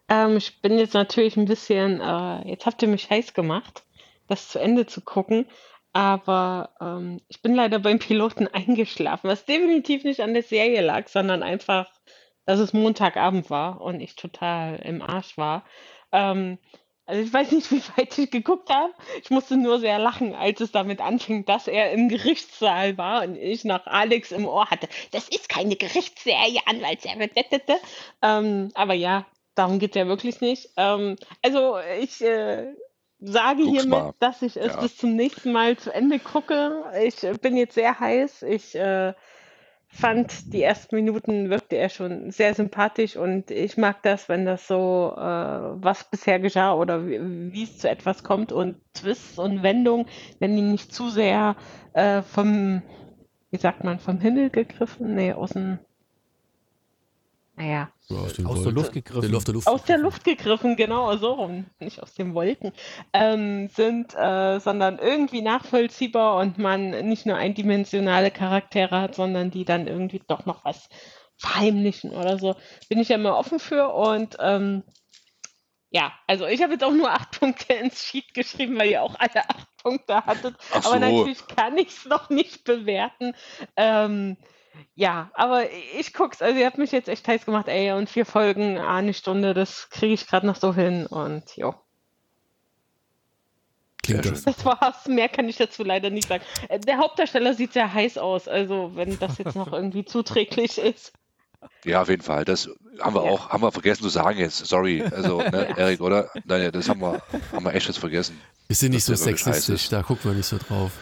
[0.09, 3.85] Ähm, ich bin jetzt natürlich ein bisschen, äh, jetzt habt ihr mich heiß gemacht,
[4.27, 5.47] das zu Ende zu gucken.
[5.93, 11.09] Aber ähm, ich bin leider beim Piloten eingeschlafen, was definitiv nicht an der Serie lag,
[11.09, 11.91] sondern einfach,
[12.47, 15.65] dass es Montagabend war und ich total im Arsch war.
[16.13, 16.59] Ähm,
[17.09, 18.93] also ich weiß nicht, wie weit ich geguckt habe.
[19.23, 23.37] Ich musste nur sehr lachen, als es damit anfing, dass er im Gerichtssaal war und
[23.37, 24.89] ich nach Alex im Ohr hatte.
[25.11, 27.31] Das ist keine Gerichtsserie, Anwaltsserie.
[28.23, 30.69] Ähm, aber ja, darum geht es ja wirklich nicht.
[30.77, 32.75] Ähm, also ich äh,
[33.21, 34.15] sage Guck's hiermit, mal.
[34.21, 34.81] dass ich es ja.
[34.81, 36.85] bis zum nächsten Mal zu Ende gucke.
[37.03, 38.43] Ich bin jetzt sehr heiß.
[38.43, 39.15] Ich äh,
[39.89, 44.67] fand, die ersten Minuten wirkte er schon sehr sympathisch und ich mag das, wenn das
[44.69, 47.19] so, äh, was bisher geschah oder wie,
[47.53, 50.07] wie, es zu etwas kommt und Twists und Wendungen,
[50.39, 51.57] wenn die nicht zu sehr
[51.95, 52.83] äh, vom,
[53.51, 55.79] wie sagt man, vom Himmel gegriffen, nee, aus dem
[57.59, 57.91] naja.
[58.09, 59.21] Aus, aus der Luft gegriffen.
[59.21, 61.67] Der Luft, der Luft aus der Luft gegriffen, genau, so rum.
[61.79, 62.73] Nicht aus den Wolken.
[63.13, 69.65] Ähm, sind, äh, sondern irgendwie nachvollziehbar und man nicht nur eindimensionale Charaktere hat, sondern die
[69.65, 70.89] dann irgendwie doch noch was
[71.37, 72.55] verheimlichen oder so.
[72.89, 74.85] Bin ich ja immer offen für und ähm,
[75.91, 79.15] ja, also ich habe jetzt auch nur acht Punkte ins Sheet geschrieben, weil ihr auch
[79.19, 80.55] alle acht Punkte hattet.
[80.83, 80.91] So.
[80.91, 83.33] Aber natürlich kann ich es noch nicht bewerten.
[83.77, 84.37] Ähm,
[84.95, 86.43] ja, aber ich guck's.
[86.43, 87.93] Also ihr habt mich jetzt echt heiß gemacht, ey.
[87.93, 91.07] Und vier Folgen, eine Stunde, das kriege ich gerade noch so hin.
[91.07, 91.75] Und jo.
[94.07, 94.43] Das.
[94.43, 95.07] das war's.
[95.07, 96.43] Mehr kann ich dazu leider nicht sagen.
[96.69, 101.13] Äh, der Hauptdarsteller sieht sehr heiß aus, also wenn das jetzt noch irgendwie zuträglich ist.
[101.85, 102.45] Ja, auf jeden Fall.
[102.45, 102.71] Das
[103.01, 103.31] haben wir ja.
[103.31, 104.65] auch, haben wir vergessen zu sagen jetzt.
[104.67, 106.31] Sorry, also, ne, Erik, oder?
[106.45, 107.21] Nein, das haben wir,
[107.53, 108.41] haben wir echt jetzt vergessen.
[108.69, 110.93] Wir sind nicht so sexistisch, da gucken wir nicht so drauf.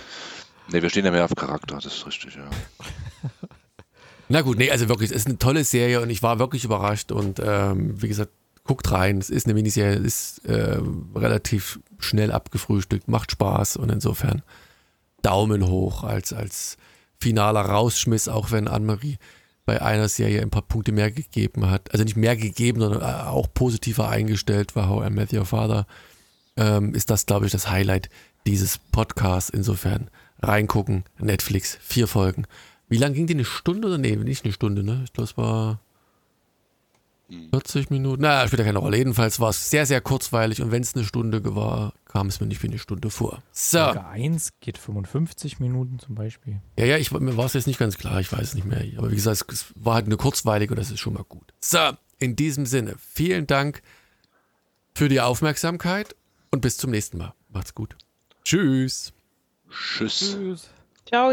[0.69, 2.49] Ne, wir stehen ja mehr auf Charakter, das ist richtig, ja.
[4.29, 7.13] Na gut, nee, also wirklich, es ist eine tolle Serie und ich war wirklich überrascht
[7.13, 8.33] und ähm, wie gesagt,
[8.65, 10.79] guckt rein, es ist eine Miniserie, es ist äh,
[11.15, 14.43] relativ schnell abgefrühstückt, macht Spaß und insofern
[15.23, 16.77] Daumen hoch als, als
[17.21, 19.19] finaler Rausschmiss, auch wenn Anne-Marie
[19.65, 21.93] bei einer Serie ein paar Punkte mehr gegeben hat.
[21.93, 25.87] Also nicht mehr gegeben, sondern äh, auch positiver eingestellt war How I Met Your Father.
[26.57, 28.09] Ähm, ist das, glaube ich, das Highlight
[28.47, 29.51] dieses Podcasts.
[29.51, 30.09] Insofern
[30.41, 32.45] reingucken, Netflix, vier Folgen
[32.89, 33.35] Wie lang ging die?
[33.35, 33.99] Eine Stunde oder?
[33.99, 35.03] Nee, nicht eine Stunde, ne?
[35.05, 35.81] Ich glaube, es war
[37.29, 37.97] 40 hm.
[37.97, 38.23] Minuten.
[38.23, 38.97] Naja, spielt ja keine Rolle.
[38.97, 42.47] Jedenfalls war es sehr, sehr kurzweilig und wenn es eine Stunde war, kam es mir
[42.47, 43.43] nicht wie eine Stunde vor.
[43.51, 43.79] So.
[43.79, 46.61] Folge 1 geht 55 Minuten zum Beispiel.
[46.79, 48.85] Ja, ja, ich, mir war es jetzt nicht ganz klar, ich weiß es nicht mehr.
[48.97, 51.53] Aber wie gesagt, es war halt eine kurzweilige und das ist schon mal gut.
[51.61, 51.79] So,
[52.19, 53.83] in diesem Sinne, vielen Dank
[54.95, 56.15] für die Aufmerksamkeit
[56.51, 57.35] und bis zum nächsten Mal.
[57.49, 57.97] Macht's gut.
[58.45, 59.13] Tschüss.
[59.69, 60.19] Tschüss.
[60.19, 60.71] Tschüss.
[61.07, 61.33] Ciao.